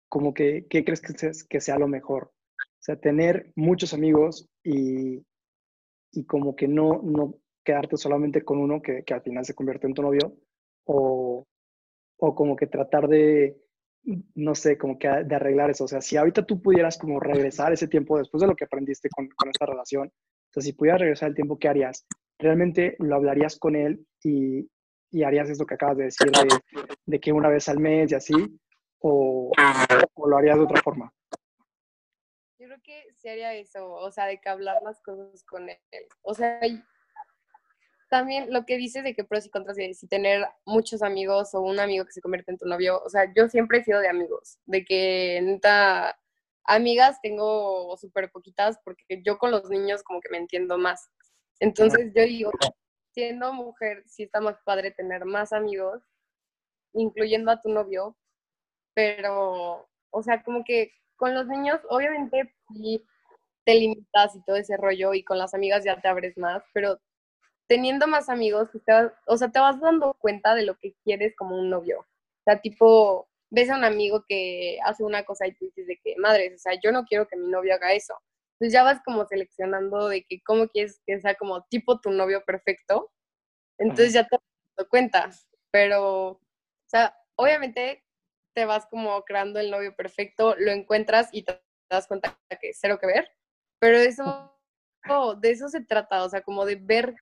como 0.08 0.34
que, 0.34 0.66
¿qué 0.70 0.86
crees 0.86 1.02
que 1.02 1.14
sea, 1.14 1.32
que 1.50 1.60
sea 1.60 1.78
lo 1.78 1.90
mejor? 1.90 2.32
O 2.58 2.86
sea, 2.86 2.96
tener 3.00 3.52
muchos 3.56 3.94
amigos 3.94 4.48
y, 4.64 5.26
y 6.12 6.26
como 6.26 6.56
que 6.56 6.70
no, 6.70 7.02
no 7.04 7.36
quedarte 7.66 7.98
solamente 7.98 8.44
con 8.44 8.60
uno 8.60 8.82
que, 8.82 9.04
que 9.04 9.14
al 9.14 9.24
final 9.24 9.44
se 9.44 9.56
convierte 9.56 9.88
en 9.88 9.94
tu 9.94 10.02
novio, 10.02 10.38
o, 10.86 11.46
o 12.18 12.36
como 12.36 12.56
que 12.56 12.68
tratar 12.68 13.10
de, 13.10 13.58
no 14.36 14.56
sé, 14.56 14.78
como 14.78 15.00
que 15.00 15.08
de 15.08 15.36
arreglar 15.36 15.70
eso. 15.70 15.86
O 15.86 15.88
sea, 15.88 16.02
si 16.02 16.18
ahorita 16.18 16.46
tú 16.46 16.62
pudieras 16.62 16.98
como 16.98 17.20
regresar 17.20 17.74
ese 17.74 17.88
tiempo 17.88 18.18
después 18.18 18.42
de 18.42 18.48
lo 18.48 18.56
que 18.56 18.66
aprendiste 18.66 19.10
con, 19.10 19.28
esta 19.50 19.66
relación, 19.66 20.08
o 20.08 20.54
sea, 20.54 20.64
si 20.64 20.74
pudieras 20.74 21.02
regresar 21.02 21.30
el 21.30 21.36
tiempo, 21.36 21.58
¿qué 21.58 21.68
harías? 21.68 22.06
¿realmente 22.38 22.96
lo 23.00 23.16
hablarías 23.16 23.58
con 23.58 23.76
él 23.76 24.06
y, 24.24 24.70
y 25.12 25.24
harías 25.24 25.50
eso 25.50 25.66
que 25.66 25.76
acabas 25.76 25.98
de 25.98 26.04
decir 26.06 26.30
de, 27.06 27.20
que 27.20 27.32
una 27.32 27.50
vez 27.50 27.70
al 27.70 27.80
mes 27.80 28.12
y 28.12 28.16
así? 28.16 28.60
O, 29.00 29.52
¿O 30.16 30.28
lo 30.28 30.38
harías 30.38 30.58
de 30.58 30.64
otra 30.64 30.82
forma? 30.82 31.14
Yo 32.58 32.68
creo 32.68 32.80
que 32.84 33.04
sí 33.16 33.30
haría 33.30 33.54
eso, 33.54 33.92
o 33.92 34.12
sea, 34.12 34.26
de 34.26 34.40
que 34.40 34.50
hablar 34.50 34.82
las 34.84 35.02
cosas 35.02 35.44
con 35.44 35.70
él. 35.70 35.78
O 36.22 36.34
sea, 36.34 36.60
también 38.16 38.54
lo 38.54 38.66
que 38.66 38.78
dices 38.78 39.04
de 39.04 39.14
que 39.14 39.26
pros 39.26 39.46
y 39.46 39.50
contras 39.50 39.76
de 39.76 39.94
si 39.94 40.08
tener 40.08 40.48
muchos 40.66 41.02
amigos 41.02 41.54
o 41.54 41.60
un 41.60 41.82
amigo 41.82 42.06
que 42.06 42.14
se 42.14 42.22
convierte 42.22 42.50
en 42.50 42.58
tu 42.58 42.66
novio, 42.66 43.02
o 43.04 43.10
sea, 43.10 43.30
yo 43.36 43.50
siempre 43.50 43.80
he 43.80 43.84
sido 43.84 44.00
de 44.00 44.08
amigos, 44.08 44.58
de 44.66 44.86
que 44.86 45.42
neta, 45.44 46.18
amigas 46.64 47.20
tengo 47.22 47.98
súper 47.98 48.32
poquitas 48.32 48.80
porque 48.86 49.22
yo 49.22 49.38
con 49.38 49.52
los 49.52 49.70
niños 49.70 50.02
como 50.02 50.22
que 50.22 50.30
me 50.32 50.38
entiendo 50.38 50.78
más. 50.78 51.10
Entonces 51.60 52.14
yo 52.16 52.24
digo, 52.24 52.52
siendo 53.12 53.52
mujer, 53.52 54.04
sí 54.06 54.24
está 54.24 54.40
más 54.40 54.56
padre 54.64 54.92
tener 54.92 55.26
más 55.26 55.52
amigos, 55.52 56.02
incluyendo 56.94 57.52
a 57.52 57.60
tu 57.60 57.68
novio, 57.68 58.16
pero, 58.94 59.90
o 60.10 60.24
sea, 60.24 60.42
como 60.42 60.64
que 60.64 60.94
con 61.18 61.34
los 61.34 61.48
niños, 61.48 61.82
obviamente, 61.90 62.56
sí 62.74 63.06
te 63.66 63.76
limitas 63.76 64.38
y 64.38 64.44
todo 64.46 64.56
ese 64.56 64.78
rollo, 64.78 65.14
y 65.14 65.26
con 65.26 65.38
las 65.38 65.54
amigas 65.54 65.84
ya 65.84 66.00
te 66.00 66.08
abres 66.08 66.38
más, 66.38 66.64
pero 66.74 66.98
teniendo 67.68 68.08
más 68.08 68.30
amigos, 68.30 68.70
pues 68.72 68.84
o 69.26 69.38
sea, 69.38 69.50
te 69.52 69.60
vas 69.60 69.80
dando 69.80 70.14
cuenta 70.16 70.56
de 70.56 70.64
lo 70.64 70.78
que 70.78 70.94
quieres 71.04 71.36
como 71.36 71.58
un 71.58 71.70
novio. 71.70 72.00
O 72.00 72.44
sea, 72.44 72.62
tipo, 72.62 73.28
ves 73.50 73.70
a 73.70 73.78
un 73.78 73.84
amigo 73.84 74.24
que 74.28 74.80
hace 74.84 75.04
una 75.04 75.24
cosa 75.24 75.48
y 75.48 75.54
tú 75.54 75.66
dices 75.66 75.88
de 75.88 75.98
que, 76.04 76.16
madre, 76.18 76.54
o 76.54 76.58
sea, 76.58 76.74
yo 76.82 76.92
no 76.92 77.06
quiero 77.06 77.28
que 77.28 77.38
mi 77.38 77.48
novio 77.48 77.74
haga 77.74 77.94
eso. 77.94 78.16
Entonces 78.54 78.74
ya 78.74 78.84
vas 78.84 79.02
como 79.04 79.26
seleccionando 79.26 80.08
de 80.10 80.24
que 80.24 80.42
cómo 80.42 80.68
quieres 80.68 81.02
que 81.06 81.20
sea 81.20 81.36
como 81.36 81.64
tipo 81.66 82.00
tu 82.00 82.12
novio 82.12 82.44
perfecto. 82.46 83.12
Entonces 83.78 84.14
ya 84.14 84.28
te 84.28 84.38
das 84.78 84.88
cuenta. 84.88 85.30
Pero, 85.72 86.28
o 86.30 86.42
sea, 86.86 87.18
obviamente 87.36 88.06
te 88.54 88.66
vas 88.66 88.86
como 88.88 89.24
creando 89.24 89.60
el 89.60 89.72
novio 89.72 89.96
perfecto, 89.96 90.56
lo 90.58 90.72
encuentras 90.72 91.30
y 91.34 91.44
te 91.44 91.62
das 91.90 92.08
cuenta 92.08 92.38
que 92.62 92.74
cero 92.74 92.98
que 93.00 93.08
ver. 93.08 93.30
Pero 93.80 93.98
eso, 93.98 94.58
de 95.40 95.52
eso 95.52 95.68
se 95.68 95.82
trata, 95.82 96.24
o 96.24 96.30
sea, 96.30 96.42
como 96.42 96.66
de 96.66 96.76
ver 96.76 97.16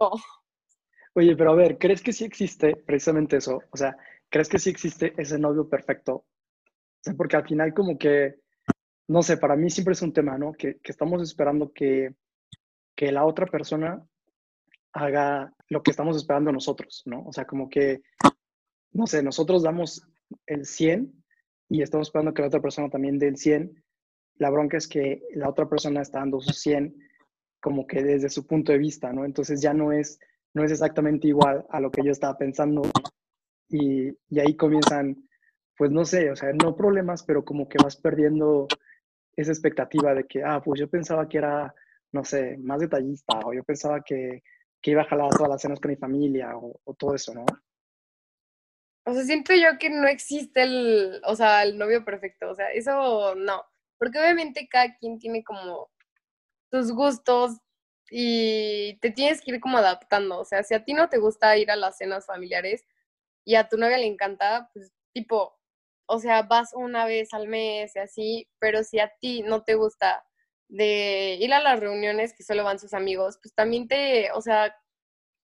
Oye, 1.14 1.36
pero 1.36 1.52
a 1.52 1.54
ver, 1.54 1.78
¿crees 1.78 2.02
que 2.02 2.12
sí 2.12 2.24
existe 2.24 2.76
precisamente 2.76 3.36
eso? 3.36 3.62
O 3.70 3.76
sea, 3.76 3.96
¿crees 4.28 4.48
que 4.48 4.58
sí 4.58 4.70
existe 4.70 5.14
ese 5.16 5.38
novio 5.38 5.68
perfecto? 5.68 6.14
O 6.14 7.02
sea, 7.02 7.14
porque 7.14 7.36
al 7.36 7.46
final 7.46 7.74
como 7.74 7.98
que, 7.98 8.36
no 9.08 9.22
sé, 9.22 9.36
para 9.36 9.56
mí 9.56 9.70
siempre 9.70 9.92
es 9.92 10.02
un 10.02 10.12
tema, 10.12 10.38
¿no? 10.38 10.52
Que, 10.52 10.78
estamos 10.84 11.22
esperando 11.22 11.72
que, 11.72 12.14
que 12.94 13.10
la 13.10 13.24
otra 13.24 13.46
persona 13.46 14.06
haga 14.92 15.52
lo 15.68 15.82
que 15.82 15.90
estamos 15.90 16.16
esperando 16.16 16.52
nosotros, 16.52 17.02
¿no? 17.06 17.24
O 17.26 17.32
sea, 17.32 17.44
como 17.44 17.68
que, 17.68 18.02
no 18.92 19.06
sé, 19.06 19.22
nosotros 19.22 19.62
damos 19.62 20.06
el 20.46 20.64
100 20.64 21.12
y 21.68 21.82
estamos 21.82 22.08
esperando 22.08 22.34
que 22.34 22.42
la 22.42 22.48
otra 22.48 22.60
persona 22.60 22.88
también 22.88 23.18
dé 23.18 23.28
el 23.28 23.36
100. 23.36 23.82
La 24.36 24.50
bronca 24.50 24.76
es 24.76 24.88
que 24.88 25.22
la 25.34 25.48
otra 25.48 25.68
persona 25.68 26.02
está 26.02 26.20
dando 26.20 26.40
su 26.40 26.52
100 26.52 27.09
como 27.60 27.86
que 27.86 28.02
desde 28.02 28.28
su 28.28 28.46
punto 28.46 28.72
de 28.72 28.78
vista, 28.78 29.12
¿no? 29.12 29.24
Entonces 29.24 29.60
ya 29.60 29.74
no 29.74 29.92
es, 29.92 30.18
no 30.54 30.64
es 30.64 30.72
exactamente 30.72 31.28
igual 31.28 31.66
a 31.70 31.80
lo 31.80 31.90
que 31.90 32.02
yo 32.04 32.10
estaba 32.10 32.36
pensando 32.36 32.82
y, 33.68 34.08
y 34.28 34.40
ahí 34.40 34.56
comienzan, 34.56 35.28
pues 35.76 35.90
no 35.90 36.04
sé, 36.04 36.30
o 36.30 36.36
sea, 36.36 36.52
no 36.52 36.74
problemas, 36.76 37.22
pero 37.22 37.44
como 37.44 37.68
que 37.68 37.78
vas 37.82 37.96
perdiendo 37.96 38.66
esa 39.36 39.52
expectativa 39.52 40.14
de 40.14 40.24
que, 40.24 40.42
ah, 40.42 40.60
pues 40.64 40.80
yo 40.80 40.88
pensaba 40.88 41.28
que 41.28 41.38
era, 41.38 41.74
no 42.12 42.24
sé, 42.24 42.56
más 42.58 42.80
detallista 42.80 43.38
o 43.44 43.52
yo 43.54 43.62
pensaba 43.64 44.02
que, 44.02 44.42
que 44.80 44.90
iba 44.92 45.02
a 45.02 45.08
jalar 45.08 45.30
todas 45.30 45.50
las 45.50 45.62
cenas 45.62 45.80
con 45.80 45.90
mi 45.90 45.96
familia 45.96 46.56
o, 46.56 46.80
o 46.84 46.94
todo 46.94 47.14
eso, 47.14 47.34
¿no? 47.34 47.44
O 49.06 49.14
sea, 49.14 49.24
siento 49.24 49.54
yo 49.54 49.78
que 49.78 49.90
no 49.90 50.06
existe 50.06 50.62
el, 50.62 51.20
o 51.24 51.34
sea, 51.34 51.62
el 51.62 51.78
novio 51.78 52.04
perfecto, 52.04 52.50
o 52.50 52.54
sea, 52.54 52.70
eso 52.72 53.34
no, 53.34 53.62
porque 53.98 54.18
obviamente 54.18 54.68
cada 54.70 54.96
quien 54.96 55.18
tiene 55.18 55.42
como 55.42 55.90
tus 56.70 56.92
gustos 56.92 57.58
y 58.10 58.98
te 59.00 59.10
tienes 59.10 59.40
que 59.42 59.52
ir 59.52 59.60
como 59.60 59.78
adaptando. 59.78 60.40
O 60.40 60.44
sea, 60.44 60.62
si 60.62 60.74
a 60.74 60.84
ti 60.84 60.94
no 60.94 61.08
te 61.08 61.18
gusta 61.18 61.56
ir 61.56 61.70
a 61.70 61.76
las 61.76 61.98
cenas 61.98 62.26
familiares 62.26 62.84
y 63.44 63.56
a 63.56 63.68
tu 63.68 63.76
novia 63.78 63.98
le 63.98 64.06
encanta, 64.06 64.70
pues 64.74 64.92
tipo, 65.12 65.58
o 66.06 66.18
sea, 66.18 66.42
vas 66.42 66.72
una 66.74 67.06
vez 67.06 67.32
al 67.34 67.48
mes 67.48 67.94
y 67.96 67.98
así, 68.00 68.48
pero 68.58 68.84
si 68.84 69.00
a 69.00 69.12
ti 69.20 69.42
no 69.42 69.62
te 69.64 69.74
gusta 69.76 70.24
de 70.68 71.36
ir 71.40 71.52
a 71.54 71.62
las 71.62 71.80
reuniones 71.80 72.34
que 72.34 72.44
solo 72.44 72.64
van 72.64 72.78
sus 72.80 72.94
amigos, 72.94 73.38
pues 73.42 73.54
también 73.54 73.88
te, 73.88 74.30
o 74.32 74.40
sea, 74.40 74.74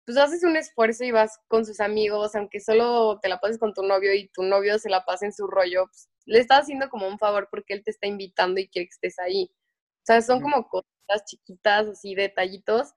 pues 0.06 0.18
haces 0.18 0.44
un 0.44 0.56
esfuerzo 0.56 1.04
y 1.04 1.12
vas 1.12 1.40
con 1.48 1.66
sus 1.66 1.80
amigos, 1.80 2.36
aunque 2.36 2.60
solo 2.60 3.20
te 3.22 3.30
la 3.30 3.40
pases 3.40 3.60
con 3.60 3.74
tu 3.74 3.84
novio 3.84 4.14
y 4.14 4.30
tu 4.30 4.44
novio 4.44 4.80
se 4.80 4.90
la 4.90 5.06
pase 5.06 5.26
en 5.26 5.34
su 5.34 5.48
rollo, 5.48 5.86
pues 5.88 6.10
le 6.26 6.40
estás 6.40 6.62
haciendo 6.62 6.90
como 6.90 7.08
un 7.08 7.20
favor 7.20 7.48
porque 7.52 7.74
él 7.74 7.84
te 7.84 7.92
está 7.92 8.08
invitando 8.08 8.60
y 8.60 8.68
quiere 8.70 8.88
que 8.88 8.94
estés 8.94 9.20
ahí. 9.20 9.50
O 9.52 10.06
sea, 10.06 10.22
son 10.22 10.42
como 10.42 10.68
cosas 10.68 10.95
chiquitas, 11.26 11.88
así 11.88 12.16
detallitos, 12.16 12.94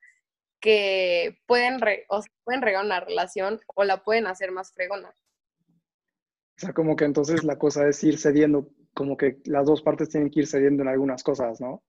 que 0.61 1.39
pueden, 1.47 1.81
o 2.09 2.23
pueden 2.45 2.63
regar 2.63 2.85
una 2.85 3.01
relación 3.01 3.61
o 3.75 3.85
la 3.85 4.03
pueden 4.03 4.27
hacer 4.27 4.51
más 4.51 4.73
fregona. 4.73 5.09
O 5.09 6.61
sea, 6.61 6.73
como 6.73 6.97
que 6.97 7.05
entonces 7.05 7.45
la 7.45 7.59
cosa 7.59 7.89
es 7.89 8.03
ir 8.03 8.19
cediendo, 8.19 8.71
como 8.93 9.17
que 9.17 9.39
las 9.45 9.67
dos 9.67 9.83
partes 9.83 10.09
tienen 10.09 10.31
que 10.31 10.41
ir 10.41 10.47
cediendo 10.47 10.83
en 10.83 10.89
algunas 10.89 11.23
cosas, 11.23 11.61
¿no? 11.61 11.85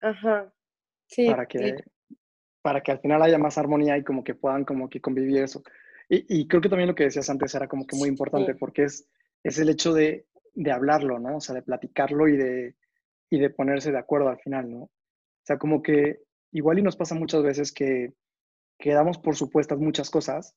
Ajá. 0.00 0.52
Sí. 1.06 1.28
Para 1.28 1.46
que, 1.46 1.82
para 2.62 2.80
que 2.80 2.92
al 2.92 3.00
final 3.00 3.22
haya 3.22 3.38
más 3.38 3.58
armonía 3.58 3.96
y 3.96 4.04
como 4.04 4.22
que 4.22 4.34
puedan 4.34 4.64
como 4.64 4.88
que 4.88 5.00
convivir 5.00 5.42
eso. 5.42 5.62
Y, 6.10 6.48
creo 6.48 6.62
que 6.62 6.70
también 6.70 6.88
lo 6.88 6.94
que 6.94 7.04
decías 7.04 7.28
antes 7.28 7.54
era 7.54 7.68
como 7.68 7.86
que 7.86 7.94
muy 7.94 8.08
importante 8.08 8.54
porque 8.54 8.84
es, 8.84 9.06
es 9.44 9.58
el 9.58 9.68
hecho 9.68 9.92
de, 9.92 10.26
de 10.54 10.72
hablarlo, 10.72 11.18
¿no? 11.18 11.36
O 11.36 11.40
sea, 11.40 11.54
de 11.54 11.60
platicarlo 11.60 12.28
y 12.28 12.36
de, 12.38 12.76
y 13.28 13.38
de 13.38 13.50
ponerse 13.50 13.92
de 13.92 13.98
acuerdo 13.98 14.30
al 14.30 14.38
final, 14.38 14.70
¿no? 14.70 14.90
O 15.48 15.50
sea, 15.50 15.56
como 15.56 15.82
que 15.82 16.18
igual 16.52 16.78
y 16.78 16.82
nos 16.82 16.94
pasa 16.96 17.14
muchas 17.14 17.42
veces 17.42 17.72
que, 17.72 18.12
que 18.78 18.92
damos 18.92 19.16
por 19.16 19.34
supuestas 19.34 19.78
muchas 19.78 20.10
cosas. 20.10 20.54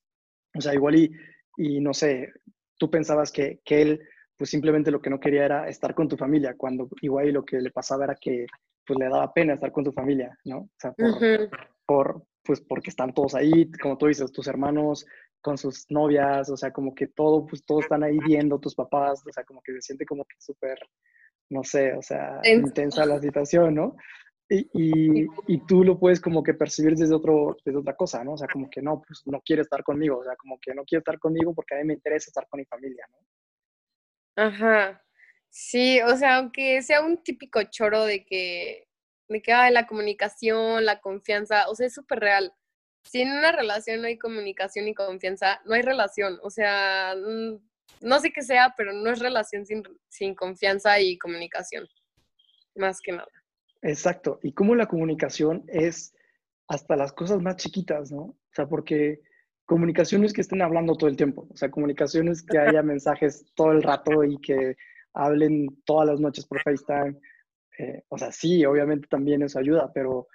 O 0.53 0.59
sea, 0.59 0.73
igual 0.73 0.95
y, 0.95 1.11
y 1.55 1.79
no 1.79 1.93
sé, 1.93 2.33
tú 2.77 2.89
pensabas 2.89 3.31
que, 3.31 3.61
que 3.63 3.81
él 3.81 4.01
pues 4.37 4.49
simplemente 4.49 4.91
lo 4.91 5.01
que 5.01 5.09
no 5.09 5.17
quería 5.17 5.45
era 5.45 5.69
estar 5.69 5.95
con 5.95 6.09
tu 6.09 6.17
familia, 6.17 6.55
cuando 6.57 6.89
igual 7.01 7.29
y 7.29 7.31
lo 7.31 7.45
que 7.45 7.61
le 7.61 7.71
pasaba 7.71 8.03
era 8.03 8.15
que 8.19 8.45
pues 8.85 8.99
le 8.99 9.07
daba 9.07 9.31
pena 9.31 9.53
estar 9.53 9.71
con 9.71 9.85
tu 9.85 9.93
familia, 9.93 10.37
¿no? 10.43 10.57
O 10.57 10.69
sea, 10.77 10.91
por, 10.91 11.49
por, 11.85 12.25
pues 12.43 12.59
porque 12.59 12.89
están 12.89 13.13
todos 13.13 13.33
ahí, 13.33 13.71
como 13.81 13.97
tú 13.97 14.07
dices, 14.07 14.29
tus 14.31 14.47
hermanos 14.47 15.05
con 15.39 15.57
sus 15.57 15.85
novias, 15.89 16.49
o 16.49 16.57
sea, 16.57 16.73
como 16.73 16.93
que 16.93 17.07
todo, 17.07 17.45
pues 17.45 17.63
todos 17.65 17.83
están 17.83 18.03
ahí 18.03 18.17
viendo, 18.25 18.59
tus 18.59 18.75
papás, 18.75 19.23
o 19.25 19.31
sea, 19.31 19.45
como 19.45 19.61
que 19.61 19.71
se 19.73 19.81
siente 19.81 20.05
como 20.05 20.25
que 20.25 20.35
súper, 20.39 20.77
no 21.49 21.63
sé, 21.63 21.93
o 21.93 22.01
sea, 22.01 22.41
intensa 22.43 23.05
la 23.05 23.21
situación, 23.21 23.75
¿no? 23.75 23.95
Y, 24.53 25.27
y, 25.47 25.57
tú 25.65 25.85
lo 25.85 25.97
puedes 25.97 26.19
como 26.19 26.43
que 26.43 26.53
percibir 26.53 26.95
desde, 26.95 27.15
otro, 27.15 27.55
desde 27.63 27.79
otra 27.79 27.95
cosa, 27.95 28.21
¿no? 28.21 28.33
O 28.33 28.37
sea, 28.37 28.49
como 28.51 28.69
que 28.69 28.81
no, 28.81 29.01
pues 29.01 29.21
no 29.25 29.39
quiere 29.39 29.61
estar 29.61 29.81
conmigo, 29.81 30.17
o 30.17 30.23
sea, 30.25 30.35
como 30.35 30.59
que 30.59 30.75
no 30.75 30.83
quiere 30.83 30.99
estar 30.99 31.17
conmigo 31.19 31.53
porque 31.55 31.75
a 31.75 31.77
mí 31.77 31.85
me 31.85 31.93
interesa 31.93 32.29
estar 32.29 32.45
con 32.49 32.59
mi 32.59 32.65
familia, 32.65 33.05
¿no? 33.11 34.43
Ajá. 34.43 35.01
Sí, 35.49 36.01
o 36.01 36.17
sea, 36.17 36.37
aunque 36.37 36.81
sea 36.81 37.01
un 37.01 37.23
típico 37.23 37.63
choro 37.63 38.03
de 38.03 38.25
que, 38.25 38.89
de 39.29 39.41
que 39.41 39.53
la 39.71 39.87
comunicación, 39.87 40.83
la 40.83 40.99
confianza, 40.99 41.69
o 41.69 41.75
sea, 41.75 41.87
es 41.87 41.93
súper 41.93 42.19
real. 42.19 42.53
Si 43.05 43.21
en 43.21 43.31
una 43.31 43.53
relación 43.53 44.01
no 44.01 44.07
hay 44.07 44.17
comunicación 44.17 44.85
y 44.87 44.93
confianza, 44.93 45.61
no 45.65 45.75
hay 45.75 45.81
relación. 45.81 46.39
O 46.43 46.49
sea, 46.49 47.15
no 48.01 48.19
sé 48.19 48.33
qué 48.33 48.41
sea, 48.41 48.73
pero 48.75 48.91
no 48.91 49.09
es 49.11 49.19
relación 49.19 49.65
sin, 49.65 49.83
sin 50.09 50.35
confianza 50.35 50.99
y 50.99 51.17
comunicación. 51.17 51.87
Más 52.75 52.99
que 52.99 53.13
nada. 53.13 53.40
Exacto. 53.81 54.39
Y 54.43 54.53
cómo 54.53 54.75
la 54.75 54.87
comunicación 54.87 55.63
es 55.67 56.13
hasta 56.67 56.95
las 56.95 57.13
cosas 57.13 57.41
más 57.41 57.57
chiquitas, 57.57 58.11
¿no? 58.11 58.21
O 58.21 58.53
sea, 58.53 58.67
porque 58.67 59.21
comunicaciones 59.65 60.33
que 60.33 60.41
estén 60.41 60.61
hablando 60.61 60.95
todo 60.95 61.09
el 61.09 61.17
tiempo, 61.17 61.47
o 61.49 61.57
sea, 61.57 61.71
comunicaciones 61.71 62.43
que 62.43 62.57
haya 62.57 62.81
mensajes 62.83 63.45
todo 63.55 63.71
el 63.71 63.83
rato 63.83 64.23
y 64.23 64.37
que 64.39 64.75
hablen 65.13 65.67
todas 65.85 66.07
las 66.07 66.19
noches 66.19 66.45
por 66.45 66.61
FaceTime. 66.61 67.19
Eh, 67.77 68.03
o 68.09 68.17
sea, 68.17 68.31
sí, 68.31 68.65
obviamente 68.65 69.07
también 69.07 69.41
eso 69.41 69.59
ayuda, 69.59 69.91
pero, 69.93 70.27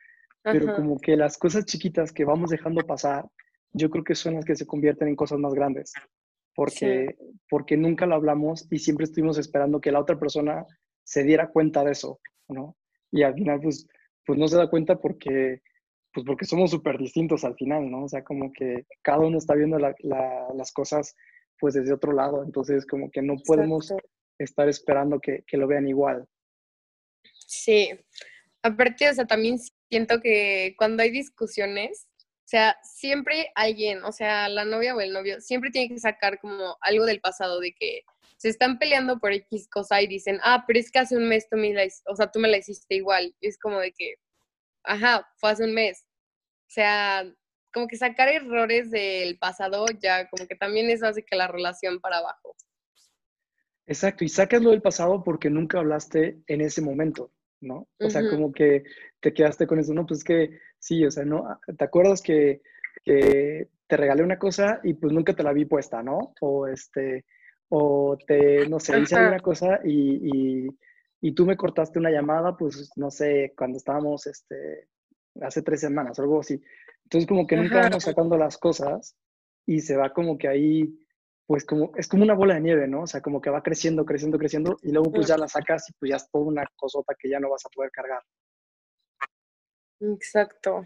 pero 0.43 0.75
como 0.75 0.99
que 0.99 1.17
las 1.17 1.39
cosas 1.39 1.65
chiquitas 1.65 2.13
que 2.13 2.25
vamos 2.25 2.51
dejando 2.51 2.81
pasar, 2.87 3.27
yo 3.73 3.91
creo 3.91 4.05
que 4.05 4.15
son 4.15 4.35
las 4.35 4.45
que 4.45 4.57
se 4.57 4.67
convierten 4.67 5.09
en 5.09 5.17
cosas 5.17 5.39
más 5.39 5.53
grandes, 5.55 5.93
porque, 6.55 7.17
porque 7.49 7.77
nunca 7.77 8.07
lo 8.07 8.15
hablamos 8.15 8.67
y 8.71 8.79
siempre 8.79 9.05
estuvimos 9.05 9.39
esperando 9.39 9.81
que 9.81 9.93
la 9.93 10.01
otra 10.01 10.19
persona 10.19 10.65
se 11.05 11.25
diera 11.25 11.51
cuenta 11.51 11.85
de 11.85 11.93
eso, 11.93 12.21
¿no? 12.49 12.77
Y 13.11 13.23
al 13.23 13.35
final 13.35 13.61
pues, 13.61 13.87
pues 14.25 14.39
no 14.39 14.49
se 14.49 14.57
da 14.57 14.69
cuenta 14.69 14.97
porque, 14.97 15.63
pues 16.13 16.27
porque 16.27 16.45
somos 16.45 16.71
súper 16.71 16.99
distintos 16.99 17.45
al 17.45 17.55
final, 17.55 17.91
¿no? 17.91 18.05
O 18.05 18.09
sea, 18.09 18.25
como 18.25 18.53
que 18.53 18.87
cada 19.03 19.21
uno 19.21 19.39
está 19.39 19.55
viendo 19.55 19.79
las 19.79 20.73
cosas 20.73 21.15
pues 21.59 21.75
desde 21.75 21.95
otro 21.95 22.13
lado, 22.13 22.45
entonces 22.45 22.87
como 22.87 23.11
que 23.11 23.23
no 23.23 23.37
podemos 23.47 23.93
estar 24.39 24.69
esperando 24.69 25.21
que, 25.21 25.43
que, 25.47 25.57
lo 25.57 25.67
vean 25.67 25.89
igual. 25.89 26.27
Sí, 27.47 27.89
aparte, 28.63 29.09
o 29.09 29.15
sea, 29.15 29.27
también 29.27 29.59
siento 29.89 30.21
que 30.21 30.75
cuando 30.77 31.03
hay 31.03 31.11
discusiones, 31.11 32.07
O 32.45 32.49
sea, 32.49 32.77
siempre 32.85 33.51
alguien, 33.57 34.05
o 34.05 34.13
sea, 34.13 34.49
la 34.49 34.65
novia 34.65 34.95
o 34.95 35.01
el 35.01 35.13
novio, 35.13 35.41
siempre 35.41 35.71
tiene 35.71 35.89
que 35.89 35.99
sacar 35.99 36.39
como 36.39 36.77
algo 36.81 37.05
del 37.05 37.21
pasado 37.21 37.59
de 37.59 37.73
que 37.73 38.03
se 38.37 38.49
están 38.49 38.79
peleando 38.79 39.19
por 39.19 39.33
X 39.33 39.69
cosa 39.71 40.01
y 40.03 40.07
dicen, 40.07 40.39
ah, 40.43 40.65
pero 40.67 40.79
es 40.79 40.91
que 40.91 40.99
hace 40.99 41.17
un 41.17 41.29
mes 41.29 41.49
tú 41.49 41.57
me 41.57 41.73
la, 41.73 41.85
o 42.07 42.17
sea, 42.17 42.31
tú 42.31 42.39
me 42.39 42.49
la 42.49 42.59
hiciste 42.59 42.95
igual. 42.95 43.35
Y 43.41 43.49
es 43.49 43.59
como 43.59 43.79
de 43.81 43.93
que, 43.93 44.15
ajá, 44.85 45.27
fue 45.37 45.51
hace 45.51 45.65
un 45.65 45.75
mes. 45.75 46.07
O 46.69 46.71
sea, 46.71 47.25
como 47.73 47.89
que 47.89 47.97
sacar 47.97 48.29
errores 48.29 48.91
del 48.91 49.39
pasado 49.39 49.87
ya 50.01 50.29
como 50.31 50.47
que 50.47 50.57
también 50.57 50.91
eso 50.91 51.07
hace 51.07 51.25
que 51.25 51.37
la 51.37 51.47
relación 51.47 52.01
para 52.01 52.19
abajo. 52.19 52.57
Exacto, 53.87 54.25
y 54.25 54.29
sacas 54.29 54.63
lo 54.63 54.71
del 54.71 54.83
pasado 54.83 55.23
porque 55.23 55.49
nunca 55.49 55.79
hablaste 55.79 56.39
en 56.47 56.61
ese 56.61 56.81
momento, 56.81 57.33
¿no? 57.61 57.87
O 58.01 58.11
sea, 58.11 58.29
como 58.29 58.51
que 58.51 58.83
te 59.21 59.33
quedaste 59.33 59.67
con 59.67 59.79
eso, 59.79 59.95
no, 59.95 60.07
pues 60.07 60.25
que 60.25 60.59
sí, 60.79 61.05
o 61.05 61.11
sea, 61.11 61.25
no, 61.25 61.61
¿te 61.77 61.85
acuerdas 61.85 62.21
que, 62.21 62.63
te 63.05 63.97
regalé 63.97 64.25
una 64.25 64.39
cosa 64.39 64.81
y 64.83 64.95
pues 64.95 65.13
nunca 65.13 65.35
te 65.35 65.45
la 65.45 65.53
vi 65.53 65.65
puesta, 65.65 66.03
¿no? 66.03 66.35
O 66.41 66.67
este, 66.67 67.25
o 67.69 68.17
te, 68.27 68.69
no 68.69 68.79
sé, 68.79 68.99
hice 69.01 69.17
alguna 69.17 69.41
cosa 69.41 69.81
y, 69.85 70.69
y, 71.21 71.33
tú 71.35 71.45
me 71.45 71.57
cortaste 71.57 71.99
una 71.99 72.11
llamada, 72.11 72.57
pues, 72.57 72.93
no 72.97 73.11
sé, 73.11 73.53
cuando 73.57 73.79
estábamos, 73.79 74.27
este, 74.27 74.89
hace 75.41 75.63
tres 75.63 75.81
semanas 75.81 76.19
o 76.19 76.23
algo 76.23 76.41
así. 76.41 76.63
Entonces, 77.05 77.27
como 77.29 77.47
que 77.47 77.57
nunca 77.57 77.81
vamos 77.81 78.05
sacando 78.05 78.37
las 78.37 78.57
cosas 78.59 79.17
y 79.67 79.81
se 79.81 79.97
va 79.97 80.13
como 80.13 80.39
que 80.39 80.49
ahí 80.49 81.07
pues 81.47 81.65
como, 81.65 81.93
es 81.97 82.09
como 82.09 82.25
una 82.25 82.35
bola 82.35 82.55
de 82.55 82.61
nieve, 82.61 82.89
¿no? 82.89 83.03
O 83.03 83.07
sea, 83.07 83.21
como 83.21 83.41
que 83.41 83.51
va 83.51 83.63
creciendo, 83.63 84.05
creciendo, 84.05 84.37
creciendo 84.37 84.77
y 84.83 84.91
luego 84.91 85.13
pues 85.13 85.29
ya 85.29 85.39
la 85.39 85.47
sacas 85.47 85.89
y 85.89 85.93
pues 85.93 86.11
ya 86.11 86.17
es 86.17 86.29
toda 86.31 86.45
una 86.45 86.65
cosota 86.75 87.15
que 87.17 87.29
ya 87.29 87.39
no 87.39 87.51
vas 87.51 87.65
a 87.65 87.69
poder 87.69 87.91
cargar. 87.93 88.21
Exacto. 90.01 90.85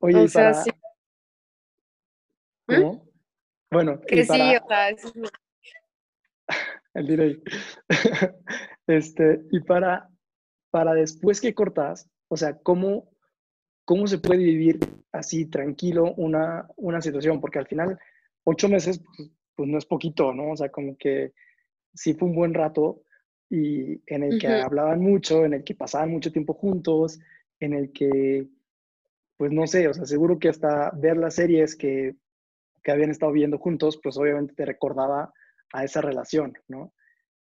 Oye, 0.00 0.24
o 0.24 0.28
sea, 0.28 0.54
sí. 0.54 0.70
¿Mm? 2.66 2.74
¿Cómo? 2.74 3.04
Bueno, 3.70 4.00
que 4.00 4.24
sí, 4.24 4.32
o 4.32 4.66
sea, 4.66 4.90
es... 4.90 5.12
el 6.96 7.06
delay. 7.06 7.42
este, 8.86 9.42
y 9.50 9.60
para, 9.60 10.08
para 10.70 10.94
después 10.94 11.40
que 11.40 11.54
cortas, 11.54 12.08
o 12.28 12.36
sea, 12.36 12.58
¿cómo, 12.58 13.10
cómo 13.84 14.06
se 14.06 14.18
puede 14.18 14.42
vivir 14.42 14.78
así 15.12 15.46
tranquilo 15.46 16.14
una, 16.16 16.66
una 16.76 17.00
situación? 17.00 17.40
Porque 17.40 17.58
al 17.58 17.66
final, 17.66 17.98
ocho 18.44 18.68
meses, 18.68 19.00
pues, 19.16 19.30
pues 19.54 19.68
no 19.68 19.78
es 19.78 19.86
poquito, 19.86 20.32
¿no? 20.34 20.52
O 20.52 20.56
sea, 20.56 20.70
como 20.70 20.96
que 20.96 21.32
sí 21.94 22.14
fue 22.14 22.28
un 22.28 22.34
buen 22.34 22.54
rato 22.54 23.02
y 23.48 24.02
en 24.06 24.24
el 24.24 24.38
que 24.38 24.48
hablaban 24.48 25.00
mucho, 25.00 25.44
en 25.44 25.54
el 25.54 25.64
que 25.64 25.74
pasaban 25.74 26.10
mucho 26.10 26.32
tiempo 26.32 26.54
juntos, 26.54 27.20
en 27.60 27.74
el 27.74 27.92
que, 27.92 28.48
pues 29.36 29.52
no 29.52 29.66
sé, 29.66 29.88
o 29.88 29.94
sea, 29.94 30.04
seguro 30.04 30.38
que 30.38 30.48
hasta 30.48 30.90
ver 30.90 31.16
las 31.16 31.34
series 31.34 31.76
que, 31.76 32.16
que 32.82 32.90
habían 32.90 33.10
estado 33.10 33.32
viendo 33.32 33.58
juntos, 33.58 33.98
pues 34.02 34.16
obviamente 34.18 34.54
te 34.54 34.64
recordaba 34.64 35.32
a 35.72 35.84
esa 35.84 36.00
relación, 36.00 36.54
¿no? 36.68 36.92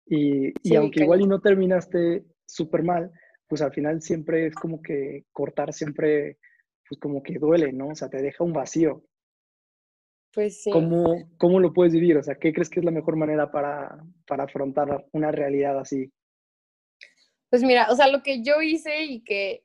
Y, 0.06 0.54
y 0.64 0.76
aunque 0.76 1.04
igual 1.04 1.22
y 1.22 1.28
no 1.28 1.40
terminaste 1.40 2.26
súper 2.46 2.84
mal, 2.84 3.12
pues 3.48 3.62
al 3.62 3.72
final 3.72 4.02
siempre 4.02 4.48
es 4.48 4.56
como 4.56 4.82
que 4.82 5.26
cortar 5.32 5.74
siempre, 5.74 6.38
pues 6.88 7.00
como 7.00 7.22
que 7.22 7.40
duele, 7.40 7.72
¿no? 7.72 7.90
O 7.90 7.96
sea, 7.96 8.10
te 8.10 8.22
deja 8.22 8.44
un 8.44 8.54
vacío. 8.54 9.04
Pues 10.34 10.64
sí. 10.64 10.72
¿Cómo, 10.72 11.30
¿Cómo, 11.38 11.60
lo 11.60 11.74
puedes 11.74 11.94
vivir? 11.94 12.18
O 12.18 12.24
sea, 12.24 12.36
¿qué 12.36 12.52
crees 12.52 12.70
que 12.70 12.80
es 12.80 12.86
la 12.86 12.92
mejor 12.92 13.16
manera 13.16 13.52
para, 13.52 14.04
para 14.26 14.46
afrontar 14.46 15.06
una 15.12 15.32
realidad 15.32 15.78
así? 15.80 16.12
Pues 17.50 17.62
mira, 17.64 17.88
o 17.92 17.96
sea, 17.96 18.08
lo 18.08 18.24
que 18.24 18.42
yo 18.42 18.62
hice 18.64 19.04
y 19.04 19.24
que 19.24 19.64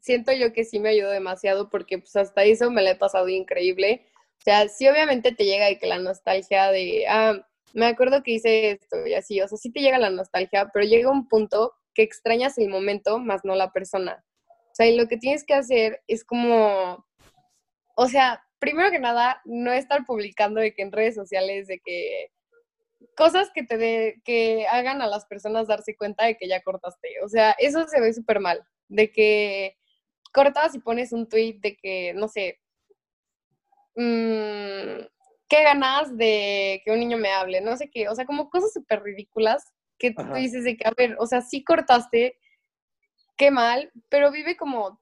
siento 0.00 0.32
yo 0.32 0.52
que 0.52 0.64
sí 0.64 0.80
me 0.80 0.88
ayudó 0.88 1.10
demasiado 1.10 1.70
porque 1.70 1.98
pues 1.98 2.14
hasta 2.16 2.42
eso 2.44 2.70
me 2.70 2.82
la 2.82 2.92
he 2.92 2.96
pasado 2.96 3.28
increíble. 3.28 4.06
O 4.38 4.42
sea, 4.42 4.68
sí 4.68 4.88
obviamente 4.88 5.32
te 5.32 5.44
llega 5.44 5.66
de 5.66 5.78
que 5.78 5.86
la 5.86 5.98
nostalgia 5.98 6.70
de, 6.72 7.06
ah, 7.08 7.46
me 7.74 7.86
acuerdo 7.86 8.22
que 8.22 8.32
hice 8.32 8.70
esto 8.70 9.06
y 9.06 9.14
así, 9.14 9.40
o 9.40 9.48
sea, 9.48 9.58
sí 9.58 9.70
te 9.70 9.80
llega 9.80 9.98
la 9.98 10.10
nostalgia, 10.10 10.70
pero 10.72 10.84
llega 10.84 11.10
un 11.10 11.28
punto 11.28 11.74
que 11.94 12.02
extrañas 12.02 12.58
el 12.58 12.68
momento 12.68 13.18
más 13.18 13.44
no 13.44 13.54
la 13.54 13.72
persona. 13.72 14.24
O 14.48 14.74
sea, 14.74 14.86
y 14.86 14.96
lo 14.96 15.08
que 15.08 15.16
tienes 15.16 15.44
que 15.44 15.54
hacer 15.54 16.02
es 16.06 16.24
como, 16.24 17.06
o 17.96 18.08
sea, 18.08 18.42
primero 18.58 18.90
que 18.90 18.98
nada, 18.98 19.40
no 19.44 19.72
estar 19.72 20.04
publicando 20.04 20.60
de 20.60 20.74
que 20.74 20.82
en 20.82 20.92
redes 20.92 21.14
sociales 21.14 21.66
de 21.66 21.80
que 21.84 22.30
cosas 23.16 23.50
que 23.54 23.62
te 23.62 23.78
de, 23.78 24.20
que 24.24 24.66
hagan 24.68 25.02
a 25.02 25.06
las 25.06 25.26
personas 25.26 25.66
darse 25.66 25.96
cuenta 25.96 26.26
de 26.26 26.36
que 26.36 26.48
ya 26.48 26.62
cortaste. 26.62 27.08
O 27.24 27.28
sea, 27.28 27.52
eso 27.58 27.86
se 27.88 28.00
ve 28.00 28.12
súper 28.12 28.40
mal. 28.40 28.62
De 28.88 29.10
que 29.10 29.76
cortas 30.32 30.74
y 30.74 30.80
pones 30.80 31.12
un 31.12 31.28
tweet 31.28 31.58
de 31.60 31.76
que, 31.76 32.12
no 32.14 32.28
sé, 32.28 32.60
mmm, 33.96 35.06
qué 35.48 35.62
ganas 35.62 36.16
de 36.16 36.82
que 36.84 36.92
un 36.92 37.00
niño 37.00 37.18
me 37.18 37.30
hable, 37.30 37.60
no 37.60 37.76
sé 37.76 37.90
qué. 37.90 38.08
O 38.08 38.14
sea, 38.14 38.26
como 38.26 38.50
cosas 38.50 38.72
súper 38.72 39.02
ridículas 39.02 39.64
que 39.98 40.12
tú 40.12 40.24
dices 40.34 40.64
de 40.64 40.76
que, 40.76 40.86
a 40.86 40.92
ver, 40.96 41.16
o 41.18 41.26
sea, 41.26 41.40
sí 41.40 41.64
cortaste, 41.64 42.38
qué 43.36 43.50
mal, 43.50 43.90
pero 44.08 44.30
vive 44.30 44.56
como 44.56 45.00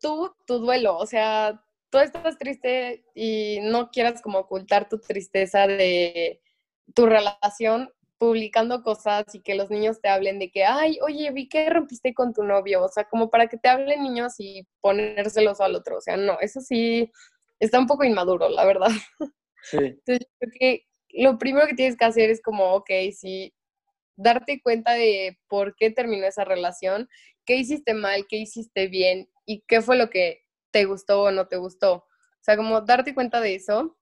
tú, 0.00 0.34
tu 0.46 0.58
duelo. 0.58 0.96
O 0.96 1.06
sea, 1.06 1.62
tú 1.90 1.98
estás 1.98 2.38
triste 2.38 3.04
y 3.14 3.60
no 3.62 3.90
quieras 3.90 4.22
como 4.22 4.40
ocultar 4.40 4.88
tu 4.88 4.98
tristeza 4.98 5.66
de 5.66 6.40
tu 6.94 7.06
relación 7.06 7.90
publicando 8.18 8.82
cosas 8.82 9.34
y 9.34 9.40
que 9.40 9.54
los 9.54 9.70
niños 9.70 10.00
te 10.02 10.08
hablen 10.10 10.38
de 10.38 10.50
que, 10.50 10.64
ay, 10.64 10.98
oye, 11.02 11.30
vi 11.32 11.48
que 11.48 11.70
rompiste 11.70 12.12
con 12.12 12.34
tu 12.34 12.42
novio, 12.42 12.84
o 12.84 12.88
sea, 12.88 13.04
como 13.04 13.30
para 13.30 13.48
que 13.48 13.56
te 13.56 13.70
hablen 13.70 14.02
niños 14.02 14.34
y 14.38 14.66
ponérselos 14.82 15.60
al 15.62 15.74
otro, 15.74 15.96
o 15.96 16.00
sea, 16.02 16.18
no, 16.18 16.38
eso 16.40 16.60
sí 16.60 17.10
está 17.60 17.78
un 17.78 17.86
poco 17.86 18.04
inmaduro, 18.04 18.50
la 18.50 18.66
verdad. 18.66 18.90
Sí. 19.62 19.76
Entonces, 19.78 20.26
creo 20.38 20.52
que 20.58 20.86
lo 21.10 21.38
primero 21.38 21.66
que 21.66 21.74
tienes 21.74 21.96
que 21.96 22.04
hacer 22.04 22.30
es 22.30 22.40
como, 22.42 22.74
ok, 22.74 22.90
sí, 23.16 23.54
darte 24.16 24.60
cuenta 24.62 24.94
de 24.94 25.38
por 25.48 25.76
qué 25.76 25.90
terminó 25.90 26.26
esa 26.26 26.44
relación, 26.44 27.08
qué 27.46 27.56
hiciste 27.56 27.94
mal, 27.94 28.26
qué 28.28 28.36
hiciste 28.38 28.88
bien 28.88 29.28
y 29.46 29.62
qué 29.68 29.80
fue 29.82 29.96
lo 29.96 30.10
que 30.10 30.42
te 30.72 30.84
gustó 30.84 31.22
o 31.24 31.30
no 31.32 31.48
te 31.48 31.56
gustó. 31.56 31.94
O 31.96 32.42
sea, 32.42 32.56
como 32.56 32.80
darte 32.82 33.14
cuenta 33.14 33.40
de 33.40 33.54
eso 33.56 33.98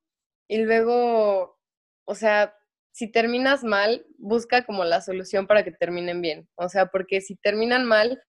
y 0.49 0.59
luego, 0.59 1.59
o 2.07 2.15
sea, 2.15 2.55
si 2.93 3.11
terminas 3.11 3.65
mal, 3.65 4.07
busca 4.19 4.65
como 4.67 4.85
la 4.85 5.01
solución 5.03 5.47
para 5.47 5.65
que 5.65 5.73
terminen 5.73 6.21
bien. 6.23 6.49
O 6.57 6.69
sea, 6.69 6.87
porque 6.87 7.21
si 7.21 7.37
terminan 7.37 7.85
mal, 7.87 8.23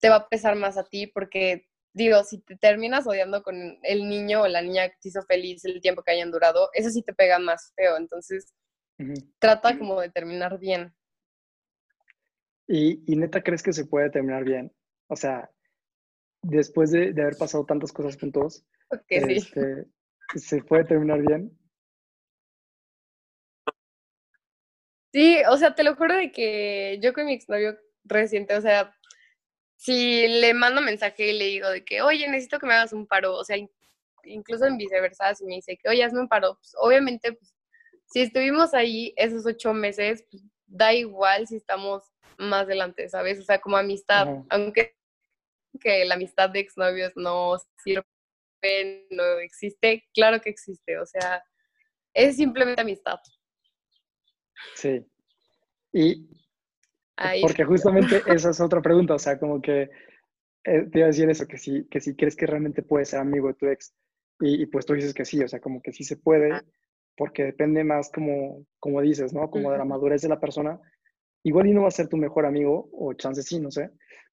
te 0.00 0.10
va 0.10 0.16
a 0.16 0.28
pesar 0.28 0.56
más 0.56 0.78
a 0.78 0.84
ti 0.84 1.06
porque, 1.08 1.66
digo, 1.92 2.22
si 2.24 2.38
te 2.38 2.56
terminas 2.56 3.06
odiando 3.06 3.42
con 3.42 3.78
el 3.82 4.08
niño 4.08 4.42
o 4.42 4.48
la 4.48 4.62
niña 4.62 4.88
que 4.88 4.96
te 5.00 5.08
hizo 5.08 5.22
feliz 5.22 5.64
el 5.64 5.80
tiempo 5.80 6.02
que 6.02 6.12
hayan 6.12 6.30
durado, 6.30 6.70
eso 6.72 6.90
sí 6.90 7.02
te 7.02 7.14
pega 7.14 7.38
más 7.38 7.72
feo. 7.74 7.96
Entonces, 7.96 8.54
trata 9.38 9.78
como 9.78 10.00
de 10.00 10.10
terminar 10.10 10.58
bien. 10.58 10.94
¿Y, 12.66 13.02
¿Y 13.10 13.16
neta 13.16 13.42
crees 13.42 13.62
que 13.62 13.72
se 13.72 13.86
puede 13.86 14.10
terminar 14.10 14.44
bien? 14.44 14.72
O 15.08 15.16
sea, 15.16 15.50
después 16.42 16.90
de, 16.90 17.10
haber 17.10 17.36
pasado 17.36 17.64
tantas 17.64 17.92
cosas 17.92 18.16
juntos, 18.18 18.64
este, 19.08 19.86
¿se 20.36 20.62
puede 20.62 20.84
terminar 20.84 21.20
bien? 21.20 21.58
Sí, 25.12 25.38
o 25.48 25.56
sea, 25.56 25.74
te 25.74 25.84
lo 25.84 25.96
juro 25.96 26.14
de 26.14 26.30
que 26.30 26.98
yo 27.02 27.12
con 27.12 27.26
mi 27.26 27.32
exnovio 27.32 27.78
reciente, 28.04 28.54
o 28.54 28.60
sea, 28.60 28.94
si 29.78 30.26
le 30.26 30.54
mando 30.54 30.82
mensaje 30.82 31.28
y 31.28 31.38
le 31.38 31.44
digo 31.46 31.70
de 31.70 31.84
que, 31.84 32.02
oye, 32.02 32.26
necesito 32.28 32.58
que 32.58 32.66
me 32.66 32.74
hagas 32.74 32.92
un 32.92 33.06
paro, 33.06 33.36
o 33.36 33.44
sea, 33.44 33.56
incluso 34.24 34.66
en 34.66 34.76
viceversa, 34.76 35.34
si 35.36 35.44
me 35.44 35.54
dice 35.54 35.78
que, 35.78 35.88
oye, 35.88 36.02
hazme 36.02 36.20
un 36.20 36.28
paro, 36.28 36.56
pues 36.56 36.74
obviamente, 36.80 37.32
pues, 37.32 37.54
si 38.06 38.22
estuvimos 38.22 38.74
ahí 38.74 39.14
esos 39.16 39.46
ocho 39.46 39.72
meses, 39.72 40.24
pues, 40.30 40.42
da 40.66 40.92
igual 40.92 41.46
si 41.46 41.56
estamos 41.56 42.02
más 42.38 42.64
adelante, 42.64 43.08
¿sabes? 43.08 43.38
O 43.38 43.42
sea, 43.42 43.60
como 43.60 43.76
amistad, 43.76 44.26
aunque 44.50 44.96
que 45.80 46.04
la 46.04 46.16
amistad 46.16 46.50
de 46.50 46.58
exnovios 46.58 47.12
no 47.14 47.56
sirve, 47.84 48.04
no 49.10 49.38
existe, 49.38 50.08
claro 50.12 50.40
que 50.40 50.50
existe, 50.50 50.98
o 50.98 51.06
sea, 51.06 51.44
es 52.14 52.36
simplemente 52.36 52.80
amistad. 52.80 53.20
Sí. 54.74 55.06
Y 55.92 56.26
porque 57.42 57.64
justamente 57.64 58.22
esa 58.26 58.50
es 58.50 58.60
otra 58.60 58.80
pregunta, 58.80 59.14
o 59.14 59.18
sea, 59.18 59.38
como 59.38 59.60
que 59.60 59.90
eh, 60.64 60.82
te 60.90 60.98
iba 60.98 61.06
a 61.06 61.08
decir 61.08 61.28
eso, 61.30 61.46
que 61.46 61.58
si, 61.58 61.86
que 61.88 62.00
si 62.00 62.14
crees 62.14 62.36
que 62.36 62.46
realmente 62.46 62.82
puedes 62.82 63.10
ser 63.10 63.20
amigo 63.20 63.48
de 63.48 63.54
tu 63.54 63.66
ex, 63.66 63.94
y, 64.40 64.66
pues 64.66 64.86
tú 64.86 64.94
dices 64.94 65.14
que 65.14 65.24
sí, 65.24 65.42
o 65.42 65.48
sea, 65.48 65.60
como 65.60 65.82
que 65.82 65.92
sí 65.92 66.04
se 66.04 66.16
puede, 66.16 66.52
ah. 66.52 66.64
porque 67.16 67.44
depende 67.44 67.82
más 67.82 68.10
como, 68.10 68.64
como 68.78 69.00
dices, 69.00 69.32
¿no? 69.32 69.50
Como 69.50 69.72
de 69.72 69.78
la 69.78 69.84
madurez 69.84 70.22
de 70.22 70.28
la 70.28 70.38
persona. 70.38 70.78
Igual 71.42 71.66
y 71.66 71.72
no 71.72 71.82
va 71.82 71.88
a 71.88 71.92
ser 71.92 72.08
tu 72.08 72.16
mejor 72.16 72.46
amigo, 72.46 72.88
o 72.92 73.14
chance 73.14 73.42
sí, 73.42 73.58
no 73.58 73.70
sé, 73.70 73.90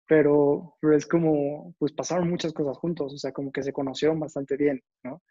pero, 0.08 0.76
es 0.94 1.06
como, 1.06 1.76
pues 1.80 1.94
pasaron 1.94 2.30
muchas 2.30 2.52
cosas 2.52 2.78
juntos, 2.78 3.13
o 3.13 3.17
sea, 3.17 3.32
como 3.32 3.52
que 3.52 3.63
se 3.63 3.72
conocieron 3.72 4.20
bastante 4.20 4.58
bien, 4.58 4.82
¿no? 5.04 5.22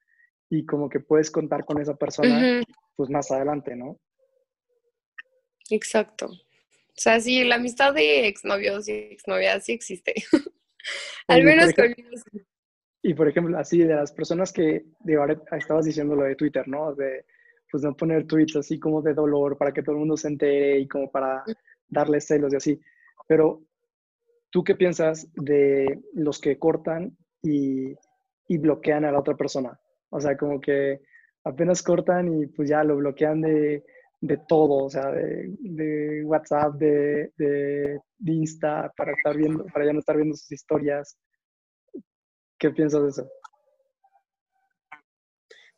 Y 0.48 0.64
como 0.64 0.88
que 0.88 1.00
puedes 1.00 1.30
contar 1.30 1.64
con 1.64 1.80
esa 1.80 1.94
persona, 1.96 2.62
pues 2.96 3.10
más 3.10 3.30
adelante, 3.30 3.76
¿no? 3.76 3.98
Exacto. 5.68 6.30
O 7.00 7.02
sea, 7.02 7.18
sí, 7.18 7.44
la 7.44 7.54
amistad 7.54 7.94
de 7.94 8.26
exnovios 8.26 8.86
y 8.86 8.92
exnovias 8.92 9.64
sí 9.64 9.72
existe. 9.72 10.12
Al 11.28 11.42
menos 11.44 11.72
conmigo 11.72 12.10
Y 13.00 13.14
por 13.14 13.26
ejemplo, 13.26 13.56
así 13.58 13.78
de 13.78 13.94
las 13.94 14.12
personas 14.12 14.52
que, 14.52 14.84
de 14.98 15.16
ahora 15.16 15.40
estabas 15.52 15.86
diciendo 15.86 16.14
lo 16.14 16.24
de 16.24 16.36
Twitter, 16.36 16.68
¿no? 16.68 16.94
De, 16.94 17.24
pues 17.70 17.82
no 17.82 17.96
poner 17.96 18.26
tweets 18.26 18.56
así 18.56 18.78
como 18.78 19.00
de 19.00 19.14
dolor 19.14 19.56
para 19.56 19.72
que 19.72 19.82
todo 19.82 19.94
el 19.94 20.00
mundo 20.00 20.18
se 20.18 20.28
entere 20.28 20.78
y 20.78 20.86
como 20.86 21.10
para 21.10 21.42
darle 21.88 22.20
celos 22.20 22.52
y 22.52 22.56
así. 22.56 22.80
Pero, 23.26 23.62
¿tú 24.50 24.62
qué 24.62 24.74
piensas 24.74 25.26
de 25.36 26.02
los 26.12 26.38
que 26.38 26.58
cortan 26.58 27.16
y, 27.40 27.94
y 28.46 28.58
bloquean 28.58 29.06
a 29.06 29.12
la 29.12 29.20
otra 29.20 29.38
persona? 29.38 29.80
O 30.10 30.20
sea, 30.20 30.36
como 30.36 30.60
que 30.60 31.00
apenas 31.44 31.82
cortan 31.82 32.42
y 32.42 32.46
pues 32.48 32.68
ya 32.68 32.84
lo 32.84 32.96
bloquean 32.96 33.40
de, 33.40 33.84
de 34.20 34.36
todo, 34.36 34.84
o 34.84 34.90
sea, 34.90 35.10
de, 35.10 35.46
de 35.60 36.24
WhatsApp, 36.24 36.74
de, 36.74 37.32
de, 37.36 38.00
Insta, 38.26 38.92
para 38.96 39.12
estar 39.12 39.36
viendo, 39.36 39.64
para 39.66 39.86
ya 39.86 39.92
no 39.92 40.00
estar 40.00 40.16
viendo 40.16 40.36
sus 40.36 40.52
historias. 40.52 41.16
¿Qué 42.58 42.70
piensas 42.70 43.02
de 43.02 43.08
eso? 43.08 43.30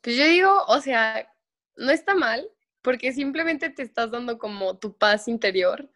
Pues 0.00 0.16
yo 0.16 0.24
digo, 0.26 0.50
o 0.66 0.80
sea, 0.80 1.28
no 1.76 1.92
está 1.92 2.14
mal, 2.14 2.48
porque 2.82 3.12
simplemente 3.12 3.70
te 3.70 3.82
estás 3.82 4.10
dando 4.10 4.38
como 4.38 4.76
tu 4.76 4.96
paz 4.96 5.28
interior. 5.28 5.88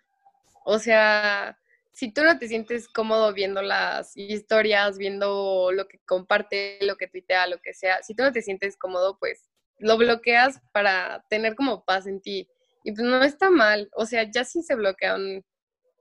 O 0.65 0.79
sea, 0.79 1.59
si 1.93 2.13
tú 2.13 2.23
no 2.23 2.39
te 2.39 2.47
sientes 2.47 2.89
cómodo 2.89 3.33
viendo 3.33 3.63
las 3.63 4.17
historias, 4.17 4.99
viendo 4.99 5.73
lo 5.73 5.89
que 5.89 5.99
comparte, 6.07 6.79
lo 6.83 6.97
que 6.97 7.09
tuitea, 7.09 7.49
lo 7.49 7.59
que 7.61 7.75
sea, 7.75 8.03
si 8.05 8.15
tú 8.15 8.23
no 8.23 8.33
te 8.33 8.43
sientes 8.43 8.77
cómodo, 8.77 9.19
pues 9.19 9.49
lo 9.79 9.97
bloqueas 9.97 10.61
para 10.73 11.25
tener 11.29 11.55
como 11.55 11.85
paz 11.85 12.07
en 12.07 12.21
ti. 12.21 12.49
Y 12.85 12.93
pues 12.93 13.03
no 13.03 13.23
está 13.23 13.51
mal. 13.51 13.89
O 13.93 14.07
sea, 14.07 14.31
ya 14.31 14.45
si 14.45 14.63
se 14.63 14.75
bloquean 14.75 15.45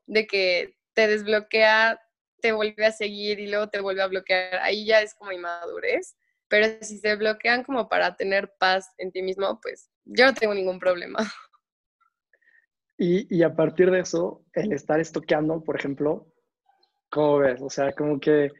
de 0.05 0.27
que 0.27 0.75
te 0.93 1.07
desbloquea, 1.07 1.99
te 2.41 2.51
vuelve 2.51 2.85
a 2.85 2.91
seguir 2.91 3.39
y 3.39 3.47
luego 3.47 3.69
te 3.69 3.79
vuelve 3.79 4.01
a 4.01 4.07
bloquear, 4.07 4.55
ahí 4.61 4.85
ya 4.85 5.01
es 5.01 5.15
como 5.15 5.31
inmadurez. 5.31 6.15
Pero 6.47 6.77
si 6.81 6.99
se 6.99 7.15
bloquean 7.15 7.63
como 7.63 7.89
para 7.89 8.15
tener 8.15 8.53
paz 8.59 8.87
en 8.97 9.11
ti 9.11 9.23
mismo, 9.23 9.59
pues 9.61 9.89
yo 10.05 10.25
no 10.25 10.33
tengo 10.33 10.53
ningún 10.53 10.79
problema. 10.79 11.19
Y, 12.97 13.27
y 13.35 13.43
a 13.43 13.53
partir 13.53 13.91
de 13.91 13.99
eso, 13.99 14.45
el 14.53 14.71
estar 14.71 15.01
estoqueando, 15.01 15.61
por 15.61 15.75
ejemplo, 15.77 16.31
¿cómo 17.09 17.39
ves? 17.39 17.61
O 17.61 17.69
sea, 17.69 17.91
como 17.91 18.21
que 18.21 18.51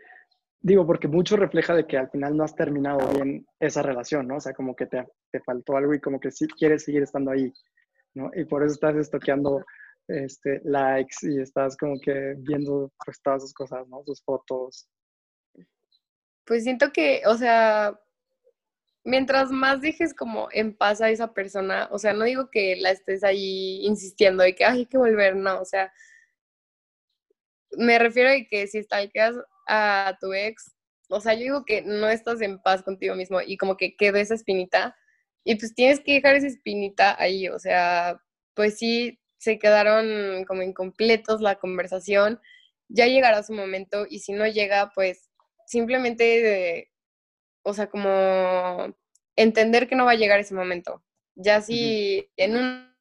Digo, 0.66 0.84
porque 0.84 1.08
mucho 1.08 1.38
refleja 1.38 1.76
de 1.76 1.86
que 1.86 1.96
al 1.96 2.10
final 2.10 2.36
no 2.36 2.44
has 2.44 2.56
terminado 2.56 3.08
bien 3.14 3.46
esa 3.60 3.84
relación, 3.84 4.28
¿no? 4.28 4.38
O 4.38 4.40
sea, 4.40 4.52
como 4.52 4.76
que 4.76 4.88
te, 4.88 5.06
te 5.32 5.40
faltó 5.42 5.78
algo 5.78 5.94
y 5.94 6.02
como 6.02 6.20
que 6.20 6.32
sí 6.32 6.48
quieres 6.48 6.86
seguir 6.86 7.04
estando 7.04 7.30
ahí, 7.30 7.54
¿no? 8.16 8.32
Y 8.34 8.46
por 8.46 8.64
eso 8.64 8.74
estás 8.74 8.96
estoqueando 8.96 9.64
este, 10.08 10.62
likes 10.64 11.18
y 11.22 11.40
estás 11.40 11.78
como 11.78 12.00
que 12.00 12.34
viendo 12.40 12.92
pues 13.06 13.22
todas 13.22 13.44
sus 13.44 13.54
cosas, 13.54 13.88
¿no? 13.88 14.02
Sus 14.08 14.24
fotos. 14.24 14.90
Pues 16.46 16.64
siento 16.64 16.92
que, 16.92 17.22
o 17.28 17.38
sea, 17.38 18.00
mientras 19.04 19.52
más 19.52 19.82
dejes 19.82 20.16
como 20.16 20.48
en 20.52 20.76
paz 20.76 21.00
a 21.00 21.12
esa 21.12 21.32
persona, 21.32 21.90
o 21.92 22.00
sea, 22.00 22.14
no 22.14 22.24
digo 22.24 22.50
que 22.50 22.76
la 22.78 22.90
estés 22.90 23.24
ahí 23.24 23.86
insistiendo 23.86 24.44
de 24.44 24.56
que 24.56 24.66
Ay, 24.66 24.80
hay 24.80 24.86
que 24.88 24.98
volver, 24.98 25.36
no, 25.36 25.62
o 25.62 25.66
sea, 25.66 25.94
me 27.78 28.00
refiero 28.00 28.32
a 28.32 28.50
que 28.50 28.66
si 28.66 28.82
stalkeas 28.82 29.36
a 29.68 30.18
tu 30.20 30.34
ex, 30.34 30.76
o 31.10 31.20
sea, 31.22 31.34
yo 31.34 31.42
digo 31.42 31.66
que 31.66 31.82
no 31.84 32.10
estás 32.10 32.42
en 32.42 32.60
paz 32.62 32.84
contigo 32.84 33.16
mismo 33.16 33.40
y 33.42 33.58
como 33.58 33.78
que 33.78 33.96
quedó 33.96 34.18
esa 34.18 34.36
espinita 34.36 34.96
y 35.44 35.56
pues 35.56 35.76
tienes 35.76 36.00
que 36.00 36.14
dejar 36.14 36.36
esa 36.36 36.48
espinita 36.48 37.16
ahí, 37.22 37.48
o 37.50 37.60
sea, 37.60 38.20
pues 38.56 38.78
sí, 38.78 39.20
se 39.38 39.60
quedaron 39.60 40.44
como 40.46 40.64
incompletos 40.64 41.42
la 41.42 41.56
conversación, 41.56 42.40
ya 42.90 43.06
llegará 43.08 43.44
su 43.44 43.54
momento 43.54 44.06
y 44.10 44.20
si 44.20 44.34
no 44.34 44.48
llega, 44.48 44.92
pues 44.96 45.30
simplemente, 45.68 46.24
de, 46.24 46.92
o 47.64 47.74
sea, 47.74 47.88
como 47.90 48.96
entender 49.36 49.88
que 49.88 49.96
no 49.96 50.06
va 50.06 50.12
a 50.12 50.16
llegar 50.16 50.40
ese 50.40 50.56
momento. 50.56 51.04
Ya 51.36 51.62
si 51.62 52.30
en 52.38 52.58
un 52.58 52.96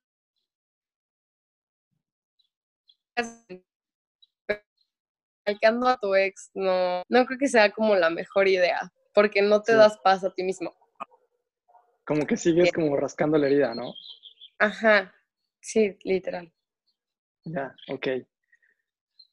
ando 5.62 5.88
a 5.88 5.98
tu 5.98 6.14
ex 6.14 6.50
no, 6.54 7.02
no 7.08 7.26
creo 7.26 7.38
que 7.38 7.48
sea 7.48 7.70
como 7.70 7.94
la 7.96 8.10
mejor 8.10 8.48
idea, 8.48 8.92
porque 9.12 9.42
no 9.42 9.62
te 9.62 9.74
das 9.74 9.98
paz 9.98 10.24
a 10.24 10.30
ti 10.30 10.42
mismo. 10.42 10.74
Como 12.04 12.26
que 12.26 12.36
sigues 12.36 12.72
como 12.72 12.96
rascando 12.96 13.38
la 13.38 13.46
herida, 13.46 13.74
¿no? 13.74 13.94
Ajá, 14.58 15.14
sí, 15.60 15.96
literal. 16.04 16.52
Ya, 17.44 17.74
ok. 17.88 18.08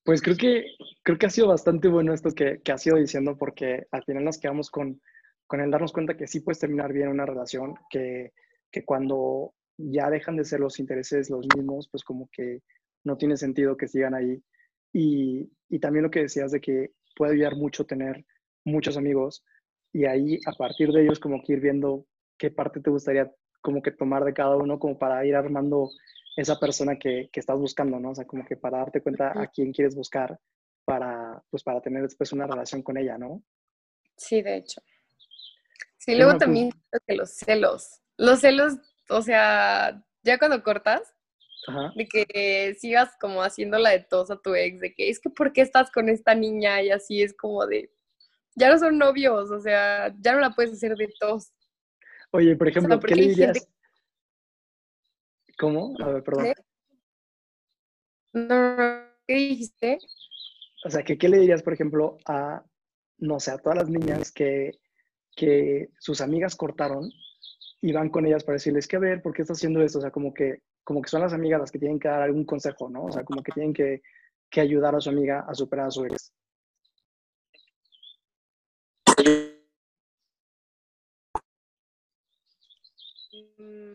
Pues 0.03 0.21
creo 0.21 0.35
que, 0.35 0.65
creo 1.03 1.17
que 1.17 1.25
ha 1.25 1.29
sido 1.29 1.47
bastante 1.47 1.87
bueno 1.87 2.13
esto 2.13 2.31
que, 2.31 2.61
que 2.63 2.71
has 2.71 2.85
ido 2.85 2.97
diciendo, 2.97 3.37
porque 3.37 3.87
al 3.91 4.03
final 4.03 4.23
nos 4.23 4.39
quedamos 4.39 4.69
con, 4.69 5.01
con 5.47 5.61
el 5.61 5.69
darnos 5.69 5.91
cuenta 5.91 6.17
que 6.17 6.27
sí 6.27 6.39
puedes 6.39 6.59
terminar 6.59 6.91
bien 6.93 7.09
una 7.09 7.25
relación, 7.25 7.75
que, 7.89 8.31
que 8.71 8.83
cuando 8.83 9.53
ya 9.77 10.09
dejan 10.09 10.37
de 10.37 10.45
ser 10.45 10.59
los 10.59 10.79
intereses 10.79 11.29
los 11.29 11.45
mismos, 11.55 11.89
pues 11.89 12.03
como 12.03 12.29
que 12.31 12.61
no 13.03 13.17
tiene 13.17 13.37
sentido 13.37 13.77
que 13.77 13.87
sigan 13.87 14.15
ahí 14.15 14.41
y, 14.93 15.49
y, 15.71 15.79
también 15.79 16.03
lo 16.03 16.11
que 16.11 16.21
decías 16.21 16.51
de 16.51 16.61
que 16.61 16.91
puede 17.15 17.33
ayudar 17.33 17.55
mucho 17.55 17.85
tener 17.85 18.25
muchos 18.63 18.97
amigos 18.97 19.43
y 19.93 20.05
ahí 20.05 20.39
a 20.45 20.51
partir 20.53 20.91
de 20.91 21.03
ellos 21.03 21.19
como 21.19 21.41
que 21.41 21.53
ir 21.53 21.61
viendo 21.61 22.05
qué 22.37 22.51
parte 22.51 22.79
te 22.79 22.89
gustaría 22.89 23.31
como 23.61 23.81
que 23.81 23.91
tomar 23.91 24.23
de 24.23 24.33
cada 24.33 24.55
uno 24.55 24.79
como 24.79 24.97
para 24.97 25.25
ir 25.25 25.35
armando 25.35 25.89
esa 26.35 26.59
persona 26.59 26.97
que, 26.97 27.29
que 27.31 27.39
estás 27.39 27.57
buscando, 27.57 27.99
¿no? 27.99 28.11
O 28.11 28.15
sea, 28.15 28.25
como 28.25 28.45
que 28.45 28.55
para 28.55 28.79
darte 28.79 29.01
cuenta 29.01 29.33
a 29.35 29.47
quién 29.47 29.71
quieres 29.71 29.95
buscar 29.95 30.39
para, 30.85 31.43
pues 31.49 31.63
para 31.63 31.81
tener 31.81 32.03
después 32.03 32.31
una 32.31 32.47
relación 32.47 32.81
con 32.81 32.97
ella, 32.97 33.17
¿no? 33.17 33.43
Sí, 34.17 34.41
de 34.41 34.57
hecho. 34.57 34.81
Sí, 35.97 36.15
luego 36.15 36.31
pues 36.31 36.39
también 36.39 36.71
que 37.05 37.15
los 37.15 37.31
celos. 37.31 38.01
Los 38.17 38.39
celos, 38.39 38.73
o 39.09 39.21
sea, 39.21 40.03
ya 40.23 40.37
cuando 40.39 40.63
cortas, 40.63 41.13
de 41.95 42.07
que 42.07 42.75
sigas 42.79 43.15
como 43.19 43.41
haciéndola 43.41 43.91
de 43.91 43.99
tos 43.99 44.31
a 44.31 44.37
tu 44.37 44.55
ex, 44.55 44.79
de 44.79 44.93
que 44.93 45.09
es 45.09 45.19
que 45.19 45.29
¿por 45.29 45.53
qué 45.53 45.61
estás 45.61 45.91
con 45.91 46.09
esta 46.09 46.33
niña? 46.33 46.81
Y 46.81 46.89
así 46.89 47.21
es 47.21 47.33
como 47.33 47.65
de, 47.67 47.91
ya 48.55 48.69
no 48.69 48.79
son 48.79 48.97
novios, 48.97 49.51
o 49.51 49.59
sea, 49.59 50.13
ya 50.19 50.33
no 50.33 50.39
la 50.39 50.51
puedes 50.51 50.73
hacer 50.73 50.95
de 50.95 51.13
tos. 51.19 51.51
Oye, 52.31 52.55
por 52.55 52.67
ejemplo, 52.67 52.99
¿qué 52.99 53.15
le 53.15 53.27
dirías? 53.27 53.67
¿Cómo? 55.57 55.93
A 55.99 56.07
ver, 56.09 56.23
perdón. 56.23 56.53
No, 58.33 58.75
¿qué 59.27 59.33
dijiste? 59.35 59.99
O 60.85 60.89
sea, 60.89 61.03
que 61.03 61.17
¿qué 61.17 61.29
le 61.29 61.39
dirías, 61.39 61.61
por 61.61 61.73
ejemplo, 61.73 62.17
a, 62.25 62.63
no 63.17 63.39
sé, 63.39 63.51
a 63.51 63.57
todas 63.57 63.77
las 63.77 63.89
niñas 63.89 64.31
que, 64.31 64.79
que 65.35 65.89
sus 65.99 66.21
amigas 66.21 66.55
cortaron 66.55 67.11
y 67.81 67.91
van 67.91 68.09
con 68.09 68.25
ellas 68.25 68.43
para 68.43 68.55
decirles 68.55 68.87
que 68.87 68.95
a 68.95 68.99
ver, 68.99 69.21
¿por 69.21 69.33
qué 69.33 69.41
estás 69.43 69.57
haciendo 69.57 69.81
esto? 69.81 69.99
O 69.99 70.01
sea, 70.01 70.11
como 70.11 70.33
que 70.33 70.61
como 70.83 71.01
que 71.01 71.09
son 71.09 71.21
las 71.21 71.33
amigas 71.33 71.59
las 71.59 71.71
que 71.71 71.79
tienen 71.79 71.99
que 71.99 72.07
dar 72.07 72.21
algún 72.21 72.45
consejo, 72.45 72.89
¿no? 72.89 73.05
O 73.05 73.11
sea, 73.11 73.23
como 73.23 73.43
que 73.43 73.51
tienen 73.51 73.73
que, 73.73 74.01
que 74.49 74.61
ayudar 74.61 74.95
a 74.95 75.01
su 75.01 75.09
amiga 75.09 75.45
a 75.47 75.53
superar 75.53 75.87
a 75.87 75.91
su 75.91 76.05
ex. 76.05 76.33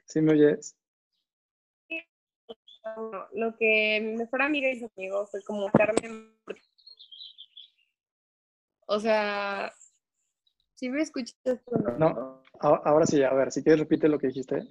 ¿Sí 0.07 0.20
me 0.20 0.33
oyes? 0.33 0.77
Lo 3.33 3.57
que 3.57 4.01
mi 4.01 4.16
mejor 4.16 4.42
amiga 4.42 4.70
hizo 4.70 4.88
conmigo 4.90 5.27
fue 5.27 5.42
como 5.42 5.70
Carmen. 5.72 6.33
O 8.87 9.01
sea, 9.01 9.72
¿sí 10.75 10.88
me 10.88 11.03
escuchas? 11.03 11.37
No, 11.99 12.42
ahora 12.61 13.05
sí, 13.05 13.22
a 13.25 13.35
ver, 13.35 13.51
si 13.51 13.62
quieres 13.62 13.81
repite 13.81 14.09
lo 14.09 14.18
que 14.18 14.29
dijiste. 14.29 14.62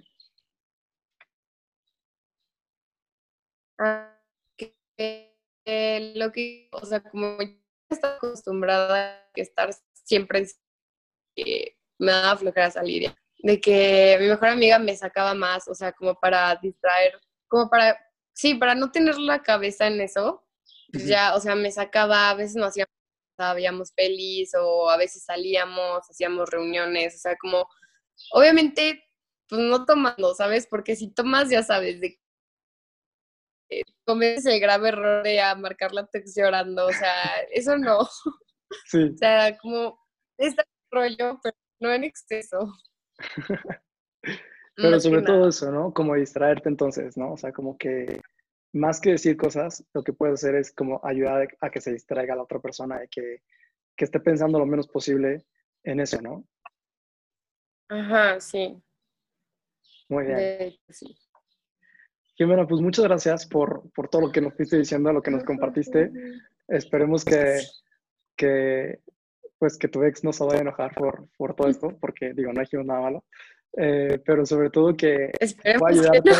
Que 4.56 6.12
lo 6.14 6.32
que, 6.32 6.68
o 6.72 6.84
sea, 6.84 7.00
como 7.00 7.38
está 7.88 8.16
acostumbrada 8.16 9.18
a 9.18 9.28
estar 9.34 9.70
siempre 9.92 10.46
eh, 11.36 11.76
me 11.98 12.12
daba 12.12 12.36
flojera 12.36 12.70
salir, 12.70 13.14
de 13.38 13.60
que 13.60 14.16
mi 14.20 14.28
mejor 14.28 14.48
amiga 14.48 14.78
me 14.78 14.96
sacaba 14.96 15.34
más, 15.34 15.68
o 15.68 15.74
sea, 15.74 15.92
como 15.92 16.14
para 16.14 16.56
distraer, 16.56 17.20
como 17.48 17.68
para, 17.68 17.98
sí, 18.34 18.54
para 18.54 18.74
no 18.74 18.90
tener 18.90 19.18
la 19.18 19.42
cabeza 19.42 19.86
en 19.86 20.00
eso, 20.00 20.46
pues 20.92 21.06
ya, 21.06 21.34
o 21.34 21.40
sea, 21.40 21.54
me 21.54 21.70
sacaba, 21.70 22.30
a 22.30 22.34
veces 22.34 22.56
no 22.56 22.66
hacíamos, 22.66 22.90
habíamos 23.38 23.92
pelis 23.92 24.52
o 24.58 24.88
a 24.88 24.96
veces 24.96 25.24
salíamos, 25.24 26.08
hacíamos 26.08 26.48
reuniones, 26.48 27.16
o 27.16 27.18
sea, 27.18 27.36
como, 27.36 27.68
obviamente, 28.32 29.02
pues 29.48 29.60
no 29.60 29.84
tomando, 29.84 30.34
¿sabes? 30.34 30.66
Porque 30.66 30.96
si 30.96 31.12
tomas, 31.12 31.50
ya 31.50 31.62
sabes, 31.62 32.00
de 32.00 32.18
eh, 33.68 33.82
cometes 34.04 34.46
el 34.46 34.60
grave 34.60 34.88
error 34.88 35.22
de 35.22 35.40
a 35.40 35.54
marcar 35.54 35.92
la 35.92 36.06
texto 36.06 36.40
llorando, 36.40 36.86
o 36.86 36.92
sea, 36.92 37.40
eso 37.50 37.76
no. 37.78 37.98
Sí. 38.86 38.98
O 39.14 39.16
sea, 39.16 39.56
como 39.58 39.96
este 40.38 40.64
rollo, 40.90 41.38
pero 41.40 41.56
no 41.78 41.92
en 41.92 42.02
exceso. 42.02 42.72
pero 44.74 44.98
sobre 44.98 45.22
todo 45.22 45.48
eso, 45.48 45.70
¿no? 45.70 45.94
Como 45.94 46.16
distraerte 46.16 46.68
entonces, 46.68 47.16
¿no? 47.16 47.34
O 47.34 47.36
sea, 47.36 47.52
como 47.52 47.78
que 47.78 48.20
más 48.72 49.00
que 49.00 49.10
decir 49.10 49.36
cosas, 49.36 49.84
lo 49.94 50.02
que 50.02 50.12
puedes 50.12 50.34
hacer 50.34 50.56
es 50.56 50.72
como 50.72 51.00
ayudar 51.04 51.48
a 51.60 51.70
que 51.70 51.80
se 51.80 51.92
distraiga 51.92 52.34
la 52.34 52.42
otra 52.42 52.58
persona, 52.58 52.98
de 52.98 53.08
que, 53.08 53.42
que 53.96 54.04
esté 54.04 54.18
pensando 54.18 54.58
lo 54.58 54.66
menos 54.66 54.88
posible 54.88 55.46
en 55.84 56.00
eso, 56.00 56.20
¿no? 56.20 56.44
Ajá, 57.88 58.40
sí. 58.40 58.82
Muy 60.08 60.24
bien. 60.24 60.76
sí. 60.88 61.16
Jimena, 62.36 62.66
pues 62.66 62.82
muchas 62.82 63.04
gracias 63.04 63.46
por, 63.46 63.90
por, 63.92 64.08
todo 64.08 64.22
lo 64.22 64.32
que 64.32 64.42
nos 64.42 64.54
fuiste 64.54 64.76
diciendo, 64.76 65.12
lo 65.12 65.22
que 65.22 65.30
nos 65.30 65.42
compartiste. 65.42 66.12
Esperemos 66.68 67.24
que, 67.24 67.60
que, 68.36 69.00
pues, 69.58 69.78
que 69.78 69.88
tu 69.88 70.02
ex 70.02 70.22
no 70.22 70.32
se 70.32 70.44
vaya 70.44 70.58
a 70.58 70.62
enojar 70.62 70.94
por, 70.94 71.28
por 71.38 71.54
todo 71.54 71.68
esto, 71.68 71.96
porque 71.98 72.34
digo, 72.34 72.52
no 72.52 72.60
hay 72.60 72.84
nada 72.84 73.00
malo. 73.00 73.24
Eh, 73.78 74.20
pero 74.24 74.44
sobre 74.44 74.70
todo 74.70 74.96
que 74.96 75.30
pueda 75.78 75.92
ayudarte. 75.92 76.30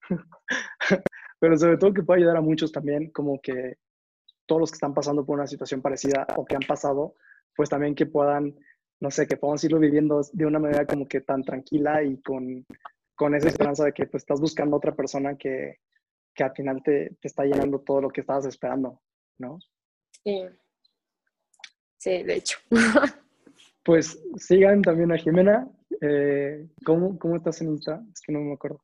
pero 1.40 1.58
sobre 1.58 1.76
todo 1.76 1.92
que 1.92 2.02
pueda 2.02 2.18
ayudar 2.18 2.36
a 2.36 2.40
muchos 2.40 2.70
también, 2.70 3.10
como 3.10 3.40
que 3.40 3.78
todos 4.46 4.60
los 4.60 4.70
que 4.70 4.76
están 4.76 4.94
pasando 4.94 5.26
por 5.26 5.38
una 5.38 5.46
situación 5.48 5.82
parecida 5.82 6.26
o 6.36 6.44
que 6.44 6.54
han 6.54 6.62
pasado, 6.62 7.14
pues 7.56 7.68
también 7.68 7.96
que 7.96 8.06
puedan, 8.06 8.54
no 9.00 9.10
sé, 9.10 9.26
que 9.26 9.36
podamos 9.36 9.62
irlo 9.64 9.80
viviendo 9.80 10.20
de 10.32 10.46
una 10.46 10.60
manera 10.60 10.86
como 10.86 11.08
que 11.08 11.20
tan 11.20 11.42
tranquila 11.42 12.02
y 12.04 12.20
con, 12.20 12.64
con 13.22 13.36
esa 13.36 13.48
esperanza 13.48 13.84
de 13.84 13.92
que 13.92 14.06
pues 14.06 14.24
estás 14.24 14.40
buscando 14.40 14.76
otra 14.76 14.96
persona 14.96 15.36
que, 15.36 15.78
que 16.34 16.42
al 16.42 16.52
final 16.52 16.82
te, 16.82 17.16
te, 17.20 17.28
está 17.28 17.44
llenando 17.44 17.80
todo 17.80 18.00
lo 18.00 18.10
que 18.10 18.20
estabas 18.20 18.46
esperando, 18.46 19.00
¿no? 19.38 19.60
Sí. 20.24 20.42
Sí, 21.98 22.22
de 22.24 22.34
hecho. 22.34 22.58
Pues 23.84 24.16
sigan 24.36 24.80
también 24.80 25.10
a 25.10 25.16
Jimena. 25.16 25.68
Eh, 26.00 26.68
¿cómo, 26.84 27.18
¿Cómo 27.18 27.34
estás 27.34 27.60
en 27.62 27.70
Insta? 27.70 28.00
Es 28.12 28.20
que 28.20 28.32
no 28.32 28.38
me 28.38 28.52
acuerdo. 28.52 28.80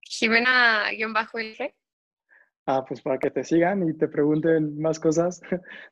Jimena-el 0.00 1.72
Ah, 2.66 2.84
pues 2.84 3.00
para 3.00 3.18
que 3.18 3.30
te 3.30 3.44
sigan 3.44 3.88
y 3.88 3.96
te 3.96 4.08
pregunten 4.08 4.80
más 4.80 4.98
cosas 4.98 5.40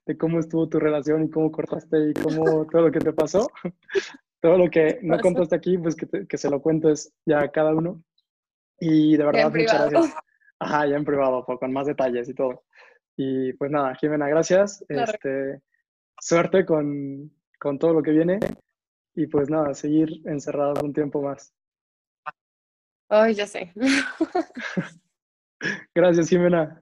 de 0.04 0.18
cómo 0.18 0.40
estuvo 0.40 0.68
tu 0.68 0.80
relación 0.80 1.22
y 1.22 1.30
cómo 1.30 1.52
cortaste 1.52 2.10
y 2.10 2.14
cómo 2.14 2.66
todo 2.66 2.82
lo 2.82 2.90
que 2.90 2.98
te 2.98 3.12
pasó. 3.12 3.48
Todo 4.40 4.56
lo 4.56 4.70
que 4.70 4.98
no 5.02 5.18
contaste 5.20 5.54
aquí, 5.54 5.78
pues 5.78 5.96
que, 5.96 6.26
que 6.26 6.38
se 6.38 6.50
lo 6.50 6.62
cuentes 6.62 7.12
ya 7.26 7.40
a 7.40 7.50
cada 7.50 7.74
uno. 7.74 8.02
Y 8.78 9.16
de 9.16 9.24
verdad, 9.24 9.52
muchas 9.52 9.90
gracias. 9.90 10.16
Ajá, 10.58 10.86
ya 10.86 10.96
en 10.96 11.04
privado, 11.04 11.44
con 11.44 11.72
más 11.72 11.86
detalles 11.86 12.28
y 12.28 12.34
todo. 12.34 12.64
Y 13.16 13.52
pues 13.54 13.70
nada, 13.70 13.94
Jimena, 13.94 14.28
gracias. 14.28 14.84
Este, 14.88 15.60
suerte 16.20 16.64
con, 16.64 17.30
con 17.58 17.78
todo 17.78 17.92
lo 17.92 18.02
que 18.02 18.12
viene. 18.12 18.38
Y 19.14 19.26
pues 19.26 19.50
nada, 19.50 19.74
seguir 19.74 20.22
encerrados 20.24 20.82
un 20.82 20.92
tiempo 20.92 21.20
más. 21.20 21.52
Ay, 23.08 23.34
ya 23.34 23.46
sé. 23.46 23.72
Gracias, 25.94 26.28
Jimena. 26.28 26.80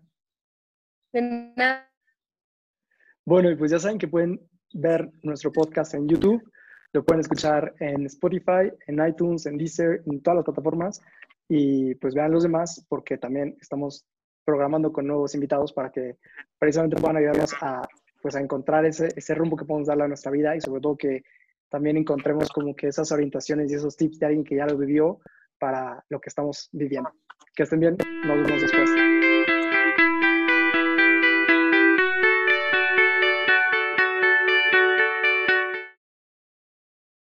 De 1.12 1.22
nada. 1.56 1.90
Bueno, 3.24 3.50
y 3.50 3.56
pues 3.56 3.70
ya 3.70 3.78
saben 3.78 3.98
que 3.98 4.08
pueden 4.08 4.46
ver 4.74 5.10
nuestro 5.22 5.50
podcast 5.52 5.94
en 5.94 6.06
YouTube, 6.06 6.42
lo 6.92 7.04
pueden 7.04 7.20
escuchar 7.20 7.74
en 7.80 8.06
Spotify, 8.06 8.72
en 8.86 9.06
iTunes, 9.06 9.46
en 9.46 9.58
Deezer, 9.58 10.02
en 10.06 10.22
todas 10.22 10.36
las 10.36 10.44
plataformas. 10.44 11.00
Y 11.48 11.94
pues 11.96 12.14
vean 12.14 12.32
los 12.32 12.42
demás 12.42 12.84
porque 12.88 13.18
también 13.18 13.56
estamos 13.60 14.04
programando 14.44 14.92
con 14.92 15.06
nuevos 15.06 15.34
invitados 15.34 15.72
para 15.72 15.90
que 15.90 16.16
precisamente 16.58 16.96
puedan 16.96 17.18
ayudarnos 17.18 17.54
a, 17.60 17.82
pues, 18.22 18.34
a 18.34 18.40
encontrar 18.40 18.84
ese, 18.86 19.08
ese 19.14 19.34
rumbo 19.34 19.56
que 19.56 19.64
podemos 19.64 19.88
darle 19.88 20.04
a 20.04 20.08
nuestra 20.08 20.32
vida 20.32 20.56
y 20.56 20.60
sobre 20.60 20.80
todo 20.80 20.96
que 20.96 21.22
también 21.68 21.96
encontremos 21.96 22.48
como 22.48 22.74
que 22.74 22.88
esas 22.88 23.12
orientaciones 23.12 23.70
y 23.70 23.74
esos 23.74 23.96
tips 23.96 24.18
de 24.18 24.26
alguien 24.26 24.44
que 24.44 24.56
ya 24.56 24.66
lo 24.66 24.76
vivió 24.78 25.20
para 25.58 26.04
lo 26.08 26.20
que 26.20 26.28
estamos 26.28 26.68
viviendo. 26.72 27.10
Que 27.54 27.64
estén 27.64 27.80
bien, 27.80 27.96
nos 28.24 28.36
vemos 28.36 28.62
después. 28.62 29.17